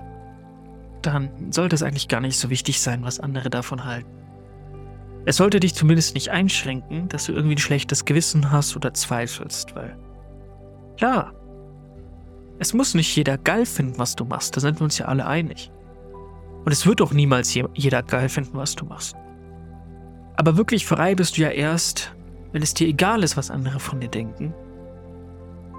dann 1.01 1.51
sollte 1.51 1.75
es 1.75 1.83
eigentlich 1.83 2.07
gar 2.07 2.21
nicht 2.21 2.37
so 2.37 2.49
wichtig 2.49 2.81
sein, 2.81 3.03
was 3.03 3.19
andere 3.19 3.49
davon 3.49 3.85
halten. 3.85 4.09
Es 5.25 5.37
sollte 5.37 5.59
dich 5.59 5.75
zumindest 5.75 6.15
nicht 6.15 6.29
einschränken, 6.29 7.07
dass 7.09 7.25
du 7.25 7.33
irgendwie 7.33 7.55
ein 7.55 7.59
schlechtes 7.59 8.05
Gewissen 8.05 8.51
hast 8.51 8.75
oder 8.75 8.93
zweifelst, 8.93 9.75
weil 9.75 9.97
klar, 10.97 11.33
es 12.57 12.73
muss 12.73 12.93
nicht 12.93 13.15
jeder 13.15 13.37
geil 13.37 13.65
finden, 13.65 13.97
was 13.97 14.15
du 14.15 14.25
machst. 14.25 14.55
Da 14.55 14.61
sind 14.61 14.79
wir 14.79 14.83
uns 14.83 14.97
ja 14.97 15.07
alle 15.07 15.25
einig. 15.25 15.71
Und 16.63 16.71
es 16.71 16.85
wird 16.85 17.01
auch 17.01 17.11
niemals 17.11 17.53
jeder 17.53 18.03
geil 18.03 18.29
finden, 18.29 18.55
was 18.55 18.75
du 18.75 18.85
machst. 18.85 19.15
Aber 20.35 20.57
wirklich 20.57 20.85
frei 20.85 21.15
bist 21.15 21.37
du 21.37 21.41
ja 21.41 21.49
erst, 21.49 22.15
wenn 22.51 22.61
es 22.61 22.73
dir 22.73 22.87
egal 22.87 23.23
ist, 23.23 23.35
was 23.35 23.49
andere 23.51 23.79
von 23.79 23.99
dir 23.99 24.09
denken. 24.09 24.53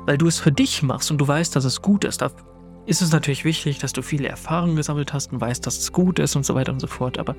Weil 0.06 0.18
du 0.18 0.26
es 0.26 0.40
für 0.40 0.50
dich 0.50 0.82
machst 0.82 1.10
und 1.10 1.18
du 1.18 1.28
weißt, 1.28 1.54
dass 1.54 1.64
es 1.64 1.82
gut 1.82 2.04
ist. 2.04 2.22
Ist 2.84 3.00
es 3.00 3.12
natürlich 3.12 3.44
wichtig, 3.44 3.78
dass 3.78 3.92
du 3.92 4.02
viele 4.02 4.28
Erfahrungen 4.28 4.76
gesammelt 4.76 5.12
hast 5.12 5.32
und 5.32 5.40
weißt, 5.40 5.64
dass 5.66 5.78
es 5.78 5.92
gut 5.92 6.18
ist 6.18 6.34
und 6.34 6.44
so 6.44 6.54
weiter 6.54 6.72
und 6.72 6.80
so 6.80 6.88
fort. 6.88 7.18
Aber 7.18 7.36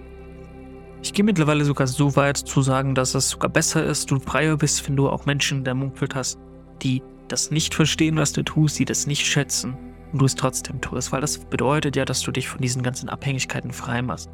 ich 1.02 1.14
gehe 1.14 1.26
mittlerweile 1.26 1.66
sogar 1.66 1.88
so 1.88 2.16
weit 2.16 2.38
zu 2.38 2.62
sagen, 2.62 2.96
dass 2.96 3.14
es 3.14 3.32
sogar 3.32 3.50
besser 3.50 3.84
ist, 3.84 4.10
du 4.10 4.20
freier 4.20 4.56
bist, 4.56 4.88
wenn 4.88 4.96
du 4.96 5.10
auch 5.10 5.26
Menschen 5.26 5.60
in 5.60 5.64
deinem 5.66 5.84
Umfeld 5.84 6.16
hast, 6.16 6.40
die 6.82 7.04
das 7.28 7.52
nicht 7.52 7.76
verstehen, 7.76 8.16
was 8.16 8.32
du 8.32 8.44
tust, 8.44 8.80
die 8.80 8.86
das 8.86 9.06
nicht 9.06 9.26
schätzen 9.26 9.76
und 10.14 10.20
du 10.20 10.26
es 10.26 10.36
trotzdem 10.36 10.80
tust, 10.80 11.12
weil 11.12 11.20
das 11.20 11.40
bedeutet 11.40 11.98
ja, 11.98 12.06
dass 12.06 12.22
du 12.22 12.32
dich 12.32 12.48
von 12.48 12.62
diesen 12.62 12.84
ganzen 12.84 13.10
Abhängigkeiten 13.10 13.74
frei 13.74 14.02
machst. 14.02 14.30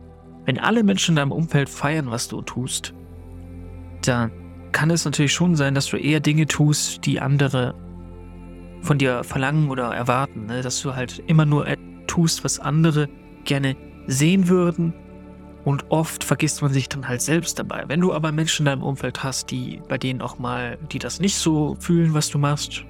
Wenn 0.46 0.60
alle 0.60 0.84
Menschen 0.84 1.14
in 1.14 1.16
deinem 1.18 1.32
Umfeld 1.32 1.70
feiern, 1.70 2.12
was 2.12 2.28
du 2.28 2.42
tust, 2.42 2.94
dann 4.04 4.32
kann 4.72 4.92
es 4.92 5.06
natürlich 5.06 5.34
schon 5.34 5.56
sein, 5.56 5.74
dass 5.74 5.88
du 5.88 5.98
eher 5.98 6.20
Dinge 6.20 6.46
tust, 6.46 7.06
die 7.06 7.20
andere 7.20 7.74
von 8.82 8.98
dir 8.98 9.24
verlangen 9.24 9.70
oder 9.70 9.94
erwarten. 9.94 10.46
Ne? 10.46 10.62
Dass 10.62 10.82
du 10.82 10.96
halt 10.96 11.22
immer 11.28 11.46
nur 11.46 11.68
tust, 12.08 12.44
was 12.44 12.60
andere 12.60 13.08
gerne 13.46 13.76
sehen 14.08 14.48
würden 14.48 14.94
und 15.66 15.86
oft 15.90 16.24
vergisst 16.24 16.62
man 16.62 16.74
sich 16.74 16.90
dann 16.90 17.08
halt 17.08 17.22
selbst 17.22 17.60
dabei. 17.60 17.84
Wenn 17.88 18.02
du 18.02 18.14
aber 18.14 18.32
Menschen 18.32 18.64
in 18.64 18.66
deinem 18.66 18.84
Umfeld 18.84 19.24
hast, 19.24 19.52
die 19.52 19.82
bei 19.88 19.98
denen 19.98 20.22
auch 20.22 20.40
mal, 20.40 20.78
die 20.92 21.00
das 21.00 21.20
nicht 21.20 21.36
so 21.36 21.76
fühlen, 21.80 22.14
was 22.14 22.30
du 22.30 22.40
machst, 22.40 22.86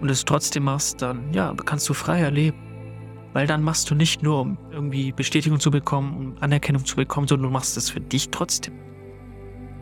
und 0.00 0.10
es 0.10 0.24
trotzdem 0.24 0.64
machst, 0.64 1.02
dann 1.02 1.32
ja, 1.32 1.54
kannst 1.64 1.88
du 1.88 1.94
freier 1.94 2.30
leben. 2.30 2.56
Weil 3.32 3.46
dann 3.46 3.62
machst 3.62 3.90
du 3.90 3.94
nicht 3.94 4.22
nur, 4.22 4.40
um 4.40 4.58
irgendwie 4.72 5.12
Bestätigung 5.12 5.60
zu 5.60 5.70
bekommen, 5.70 6.16
um 6.16 6.34
Anerkennung 6.40 6.84
zu 6.84 6.96
bekommen, 6.96 7.28
sondern 7.28 7.50
du 7.50 7.52
machst 7.52 7.76
es 7.76 7.90
für 7.90 8.00
dich 8.00 8.30
trotzdem. 8.30 8.74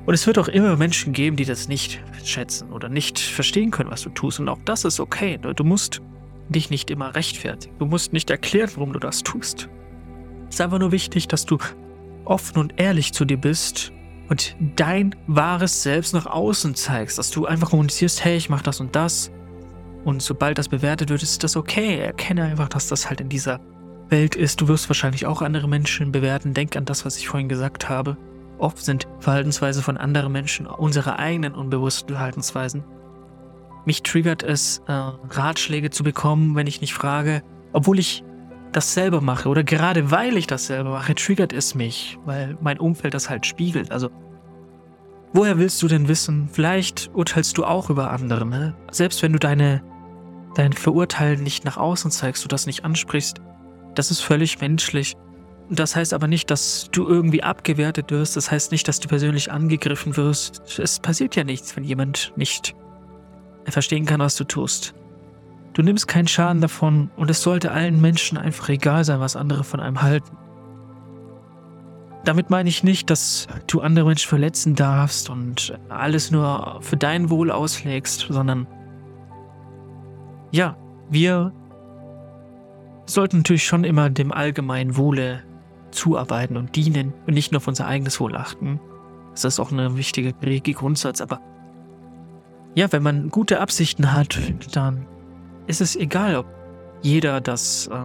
Und 0.08 0.14
es 0.14 0.26
wird 0.26 0.38
auch 0.38 0.48
immer 0.48 0.74
Menschen 0.78 1.12
geben, 1.12 1.36
die 1.36 1.44
das 1.44 1.68
nicht 1.68 2.00
schätzen 2.24 2.72
oder 2.72 2.88
nicht 2.88 3.18
verstehen 3.18 3.70
können, 3.70 3.90
was 3.90 4.00
du 4.00 4.08
tust. 4.08 4.40
Und 4.40 4.48
auch 4.48 4.56
das 4.64 4.86
ist 4.86 5.00
okay. 5.00 5.36
Du 5.36 5.64
musst 5.64 6.00
dich 6.48 6.70
nicht 6.70 6.90
immer 6.90 7.14
rechtfertigen. 7.14 7.76
Du 7.78 7.84
musst 7.84 8.14
nicht 8.14 8.30
erklären, 8.30 8.70
warum 8.76 8.94
du 8.94 9.00
das 9.00 9.22
tust. 9.22 9.68
Es 10.48 10.54
ist 10.54 10.60
einfach 10.62 10.78
nur 10.78 10.92
wichtig, 10.92 11.28
dass 11.28 11.44
du 11.44 11.58
offen 12.24 12.58
und 12.58 12.80
ehrlich 12.80 13.12
zu 13.12 13.26
dir 13.26 13.36
bist 13.36 13.92
und 14.30 14.56
dein 14.76 15.14
wahres 15.26 15.82
Selbst 15.82 16.14
nach 16.14 16.24
außen 16.24 16.74
zeigst, 16.74 17.18
dass 17.18 17.30
du 17.30 17.44
einfach 17.44 17.68
kommunizierst, 17.68 18.24
hey, 18.24 18.38
ich 18.38 18.48
mach 18.48 18.62
das 18.62 18.80
und 18.80 18.96
das. 18.96 19.30
Und 20.06 20.22
sobald 20.22 20.56
das 20.56 20.70
bewertet 20.70 21.10
wird, 21.10 21.22
ist 21.22 21.44
das 21.44 21.54
okay. 21.54 21.98
Erkenne 21.98 22.44
einfach, 22.44 22.70
dass 22.70 22.88
das 22.88 23.10
halt 23.10 23.20
in 23.20 23.28
dieser 23.28 23.60
Welt 24.08 24.36
ist. 24.36 24.62
Du 24.62 24.68
wirst 24.68 24.88
wahrscheinlich 24.88 25.26
auch 25.26 25.42
andere 25.42 25.68
Menschen 25.68 26.12
bewerten. 26.12 26.54
Denk 26.54 26.76
an 26.76 26.86
das, 26.86 27.04
was 27.04 27.18
ich 27.18 27.28
vorhin 27.28 27.50
gesagt 27.50 27.90
habe. 27.90 28.16
Oft 28.58 28.84
sind 28.84 29.06
Verhaltensweisen 29.20 29.82
von 29.82 29.96
anderen 29.96 30.32
Menschen 30.32 30.66
unsere 30.66 31.18
eigenen 31.18 31.54
unbewussten 31.54 32.14
Verhaltensweisen. 32.14 32.84
Mich 33.84 34.02
triggert 34.02 34.42
es, 34.42 34.82
äh, 34.86 34.92
Ratschläge 34.92 35.90
zu 35.90 36.02
bekommen, 36.02 36.56
wenn 36.56 36.66
ich 36.66 36.80
nicht 36.80 36.92
frage, 36.92 37.42
obwohl 37.72 37.98
ich 37.98 38.24
das 38.72 38.92
selber 38.92 39.20
mache 39.20 39.48
oder 39.48 39.64
gerade 39.64 40.10
weil 40.10 40.36
ich 40.36 40.46
das 40.46 40.66
selber 40.66 40.90
mache, 40.90 41.14
triggert 41.14 41.52
es 41.52 41.74
mich, 41.74 42.18
weil 42.24 42.58
mein 42.60 42.78
Umfeld 42.78 43.14
das 43.14 43.30
halt 43.30 43.46
spiegelt. 43.46 43.90
Also, 43.90 44.10
woher 45.32 45.58
willst 45.58 45.80
du 45.82 45.88
denn 45.88 46.08
wissen? 46.08 46.48
Vielleicht 46.52 47.10
urteilst 47.14 47.56
du 47.56 47.64
auch 47.64 47.90
über 47.90 48.10
andere, 48.10 48.44
ne? 48.44 48.74
Selbst 48.90 49.22
wenn 49.22 49.32
du 49.32 49.38
deine, 49.38 49.82
dein 50.54 50.72
Verurteilen 50.72 51.42
nicht 51.42 51.64
nach 51.64 51.76
außen 51.76 52.10
zeigst, 52.10 52.44
du 52.44 52.48
das 52.48 52.66
nicht 52.66 52.84
ansprichst, 52.84 53.40
das 53.94 54.10
ist 54.10 54.20
völlig 54.20 54.60
menschlich. 54.60 55.16
Das 55.70 55.94
heißt 55.96 56.14
aber 56.14 56.28
nicht, 56.28 56.50
dass 56.50 56.88
du 56.92 57.06
irgendwie 57.06 57.42
abgewertet 57.42 58.10
wirst. 58.10 58.36
Das 58.36 58.50
heißt 58.50 58.72
nicht, 58.72 58.88
dass 58.88 59.00
du 59.00 59.08
persönlich 59.08 59.52
angegriffen 59.52 60.16
wirst. 60.16 60.78
Es 60.78 60.98
passiert 60.98 61.36
ja 61.36 61.44
nichts, 61.44 61.76
wenn 61.76 61.84
jemand 61.84 62.32
nicht 62.36 62.74
verstehen 63.66 64.06
kann, 64.06 64.20
was 64.20 64.36
du 64.36 64.44
tust. 64.44 64.94
Du 65.74 65.82
nimmst 65.82 66.08
keinen 66.08 66.26
Schaden 66.26 66.62
davon 66.62 67.10
und 67.16 67.30
es 67.30 67.42
sollte 67.42 67.70
allen 67.70 68.00
Menschen 68.00 68.38
einfach 68.38 68.70
egal 68.70 69.04
sein, 69.04 69.20
was 69.20 69.36
andere 69.36 69.62
von 69.62 69.80
einem 69.80 70.00
halten. 70.00 70.36
Damit 72.24 72.50
meine 72.50 72.68
ich 72.68 72.82
nicht, 72.82 73.10
dass 73.10 73.46
du 73.66 73.80
andere 73.80 74.06
Menschen 74.06 74.28
verletzen 74.28 74.74
darfst 74.74 75.30
und 75.30 75.78
alles 75.88 76.30
nur 76.30 76.78
für 76.80 76.96
dein 76.96 77.30
Wohl 77.30 77.50
auslegst, 77.50 78.26
sondern 78.28 78.66
ja, 80.50 80.76
wir 81.10 81.52
sollten 83.06 83.38
natürlich 83.38 83.64
schon 83.64 83.84
immer 83.84 84.10
dem 84.10 84.32
allgemeinen 84.32 84.96
Wohle 84.96 85.42
zuarbeiten 85.90 86.56
und 86.56 86.76
dienen 86.76 87.12
und 87.26 87.34
nicht 87.34 87.52
nur 87.52 87.58
auf 87.58 87.68
unser 87.68 87.86
eigenes 87.86 88.20
Wohl 88.20 88.36
achten. 88.36 88.80
Das 89.32 89.44
ist 89.44 89.60
auch 89.60 89.72
eine 89.72 89.96
wichtige 89.96 90.32
Grundsatz, 90.74 91.20
aber 91.20 91.40
ja, 92.74 92.90
wenn 92.92 93.02
man 93.02 93.30
gute 93.30 93.60
Absichten 93.60 94.12
hat, 94.12 94.38
dann 94.72 95.06
ist 95.66 95.80
es 95.80 95.96
egal, 95.96 96.36
ob 96.36 96.46
jeder 97.02 97.40
das, 97.40 97.86
äh, 97.88 98.04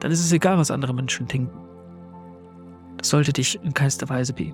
dann 0.00 0.10
ist 0.10 0.20
es 0.20 0.32
egal, 0.32 0.58
was 0.58 0.70
andere 0.70 0.94
Menschen 0.94 1.26
denken. 1.26 1.50
Das 2.96 3.08
sollte 3.08 3.32
dich 3.32 3.58
in 3.62 3.74
keinster 3.74 4.08
Weise 4.08 4.32
be. 4.32 4.52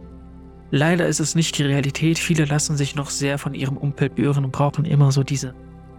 Leider 0.70 1.06
ist 1.06 1.20
es 1.20 1.34
nicht 1.34 1.58
die 1.58 1.62
Realität. 1.62 2.18
Viele 2.18 2.44
lassen 2.44 2.76
sich 2.76 2.96
noch 2.96 3.10
sehr 3.10 3.38
von 3.38 3.54
ihrem 3.54 3.76
Umfeld 3.76 4.16
beirren 4.16 4.44
und 4.44 4.52
brauchen 4.52 4.84
immer 4.84 5.12
so 5.12 5.22
diese 5.22 5.54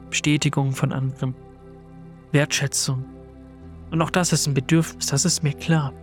Bestätigung 0.09 0.73
von 0.73 0.91
anderen, 0.91 1.35
Wertschätzung. 2.31 3.05
Und 3.91 4.01
auch 4.01 4.09
das 4.09 4.33
ist 4.33 4.47
ein 4.47 4.53
Bedürfnis, 4.53 5.07
das 5.07 5.25
ist 5.25 5.43
mir 5.43 5.53
klar. 5.53 5.93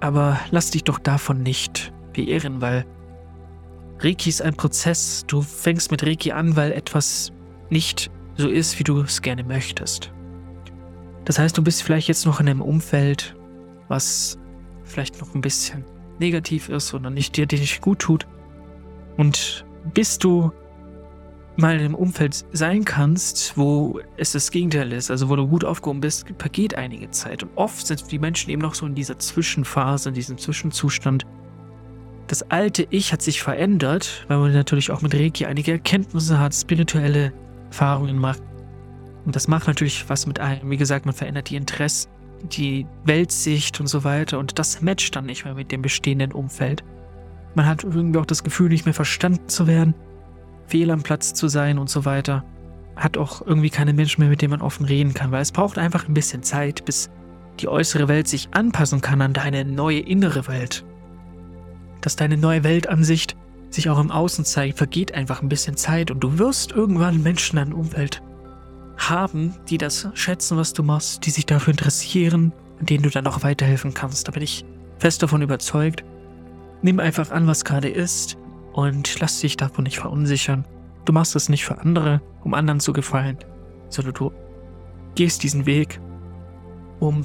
Aber 0.00 0.38
lass 0.50 0.70
dich 0.70 0.84
doch 0.84 0.98
davon 0.98 1.42
nicht 1.42 1.92
beirren, 2.14 2.60
weil 2.60 2.84
Reiki 3.98 4.28
ist 4.28 4.42
ein 4.42 4.54
Prozess. 4.54 5.24
Du 5.26 5.40
fängst 5.42 5.90
mit 5.90 6.04
Reiki 6.04 6.32
an, 6.32 6.56
weil 6.56 6.72
etwas 6.72 7.32
nicht 7.70 8.10
so 8.36 8.48
ist, 8.48 8.78
wie 8.78 8.84
du 8.84 9.00
es 9.00 9.22
gerne 9.22 9.42
möchtest. 9.42 10.12
Das 11.24 11.38
heißt, 11.38 11.56
du 11.56 11.62
bist 11.62 11.82
vielleicht 11.82 12.08
jetzt 12.08 12.26
noch 12.26 12.40
in 12.40 12.48
einem 12.48 12.62
Umfeld, 12.62 13.34
was 13.88 14.38
vielleicht 14.84 15.20
noch 15.20 15.34
ein 15.34 15.40
bisschen 15.40 15.84
negativ 16.18 16.68
ist 16.68 16.94
oder 16.94 17.10
nicht 17.10 17.36
dir, 17.36 17.46
nicht 17.50 17.80
gut 17.80 17.98
tut. 18.00 18.26
Und 19.16 19.64
bis 19.92 20.18
du 20.18 20.52
mal 21.56 21.74
in 21.74 21.80
einem 21.80 21.94
Umfeld 21.94 22.44
sein 22.52 22.84
kannst, 22.84 23.56
wo 23.56 24.00
es 24.16 24.32
das 24.32 24.50
Gegenteil 24.50 24.92
ist, 24.92 25.10
also 25.10 25.28
wo 25.28 25.36
du 25.36 25.46
gut 25.46 25.64
aufgehoben 25.64 26.00
bist, 26.00 26.26
vergeht 26.38 26.74
einige 26.74 27.10
Zeit. 27.10 27.42
Und 27.42 27.50
oft 27.56 27.86
sind 27.86 28.10
die 28.10 28.18
Menschen 28.18 28.50
eben 28.50 28.62
noch 28.62 28.74
so 28.74 28.86
in 28.86 28.94
dieser 28.94 29.18
Zwischenphase, 29.18 30.10
in 30.10 30.14
diesem 30.14 30.38
Zwischenzustand. 30.38 31.26
Das 32.26 32.42
alte 32.50 32.86
Ich 32.90 33.12
hat 33.12 33.22
sich 33.22 33.42
verändert, 33.42 34.24
weil 34.28 34.38
man 34.38 34.52
natürlich 34.52 34.90
auch 34.90 35.02
mit 35.02 35.14
Reiki 35.14 35.46
einige 35.46 35.72
Erkenntnisse 35.72 36.38
hat, 36.38 36.54
spirituelle 36.54 37.32
Erfahrungen 37.68 38.18
macht. 38.18 38.42
Und 39.24 39.36
das 39.36 39.48
macht 39.48 39.66
natürlich 39.66 40.08
was 40.08 40.26
mit 40.26 40.40
einem. 40.40 40.70
Wie 40.70 40.76
gesagt, 40.76 41.06
man 41.06 41.14
verändert 41.14 41.50
die 41.50 41.56
Interessen, 41.56 42.10
die 42.42 42.86
Weltsicht 43.04 43.80
und 43.80 43.86
so 43.86 44.04
weiter. 44.04 44.38
Und 44.38 44.58
das 44.58 44.82
matcht 44.82 45.14
dann 45.16 45.26
nicht 45.26 45.44
mehr 45.44 45.54
mit 45.54 45.72
dem 45.72 45.82
bestehenden 45.82 46.32
Umfeld. 46.32 46.84
Man 47.54 47.66
hat 47.66 47.84
irgendwie 47.84 48.18
auch 48.18 48.26
das 48.26 48.44
Gefühl, 48.44 48.68
nicht 48.68 48.84
mehr 48.84 48.94
verstanden 48.94 49.48
zu 49.48 49.66
werden, 49.66 49.94
fehl 50.66 50.90
am 50.90 51.02
Platz 51.02 51.34
zu 51.34 51.48
sein 51.48 51.78
und 51.78 51.90
so 51.90 52.04
weiter. 52.04 52.44
Hat 52.96 53.16
auch 53.16 53.46
irgendwie 53.46 53.70
keine 53.70 53.92
Menschen 53.92 54.20
mehr, 54.20 54.30
mit 54.30 54.42
denen 54.42 54.52
man 54.52 54.62
offen 54.62 54.86
reden 54.86 55.14
kann, 55.14 55.30
weil 55.30 55.42
es 55.42 55.52
braucht 55.52 55.78
einfach 55.78 56.08
ein 56.08 56.14
bisschen 56.14 56.42
Zeit, 56.42 56.84
bis 56.84 57.10
die 57.60 57.68
äußere 57.68 58.08
Welt 58.08 58.28
sich 58.28 58.48
anpassen 58.52 59.00
kann 59.00 59.20
an 59.22 59.32
deine 59.32 59.64
neue 59.64 60.00
innere 60.00 60.46
Welt. 60.46 60.84
Dass 62.00 62.16
deine 62.16 62.36
neue 62.36 62.64
Weltansicht 62.64 63.36
sich 63.70 63.90
auch 63.90 63.98
im 63.98 64.10
Außen 64.10 64.44
zeigt, 64.44 64.78
vergeht 64.78 65.14
einfach 65.14 65.42
ein 65.42 65.48
bisschen 65.48 65.76
Zeit 65.76 66.10
und 66.10 66.20
du 66.20 66.38
wirst 66.38 66.72
irgendwann 66.72 67.22
Menschen 67.22 67.56
deinem 67.56 67.74
Umfeld 67.74 68.22
haben, 68.96 69.54
die 69.68 69.78
das 69.78 70.08
schätzen, 70.14 70.56
was 70.56 70.72
du 70.72 70.82
machst, 70.82 71.26
die 71.26 71.30
sich 71.30 71.46
dafür 71.46 71.72
interessieren, 71.72 72.52
denen 72.80 73.02
du 73.02 73.10
dann 73.10 73.26
auch 73.26 73.42
weiterhelfen 73.42 73.92
kannst. 73.94 74.28
Da 74.28 74.32
bin 74.32 74.42
ich 74.42 74.64
fest 74.98 75.22
davon 75.22 75.42
überzeugt. 75.42 76.04
Nimm 76.82 77.00
einfach 77.00 77.30
an, 77.30 77.46
was 77.46 77.64
gerade 77.64 77.88
ist 77.88 78.38
und 78.76 79.18
lass 79.20 79.40
dich 79.40 79.56
davon 79.56 79.84
nicht 79.84 79.98
verunsichern. 79.98 80.66
Du 81.06 81.12
machst 81.14 81.34
es 81.34 81.48
nicht 81.48 81.64
für 81.64 81.78
andere, 81.78 82.20
um 82.44 82.52
anderen 82.52 82.78
zu 82.78 82.92
gefallen, 82.92 83.38
sondern 83.88 84.14
du 84.14 84.32
gehst 85.14 85.42
diesen 85.42 85.64
Weg, 85.64 85.98
um 87.00 87.24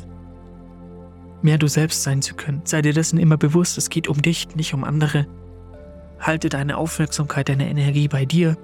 mehr 1.41 1.57
du 1.57 1.67
selbst 1.67 2.03
sein 2.03 2.21
zu 2.21 2.35
können. 2.35 2.61
Sei 2.63 2.81
dir 2.81 2.93
dessen 2.93 3.19
immer 3.19 3.35
bewusst, 3.35 3.77
es 3.77 3.89
geht 3.89 4.07
um 4.07 4.21
dich, 4.21 4.55
nicht 4.55 4.73
um 4.73 4.85
andere. 4.85 5.27
Halte 6.21 6.47
deine 6.47 6.77
Aufmerksamkeit, 6.77 7.49
deine 7.49 7.69
Energie 7.69 8.07
bei 8.07 8.23
dir 8.23 8.55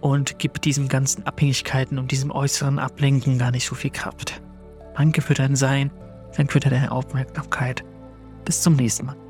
und 0.00 0.40
gib 0.40 0.60
diesen 0.60 0.88
ganzen 0.88 1.24
Abhängigkeiten 1.24 1.98
und 2.00 2.10
diesem 2.10 2.32
äußeren 2.32 2.80
Ablenken 2.80 3.38
gar 3.38 3.52
nicht 3.52 3.66
so 3.66 3.76
viel 3.76 3.90
Kraft. 3.90 4.42
Danke 4.96 5.22
für 5.22 5.34
dein 5.34 5.54
Sein, 5.54 5.92
danke 6.36 6.54
für 6.54 6.60
deine 6.60 6.90
Aufmerksamkeit. 6.90 7.84
Bis 8.44 8.60
zum 8.60 8.74
nächsten 8.74 9.06
Mal. 9.06 9.27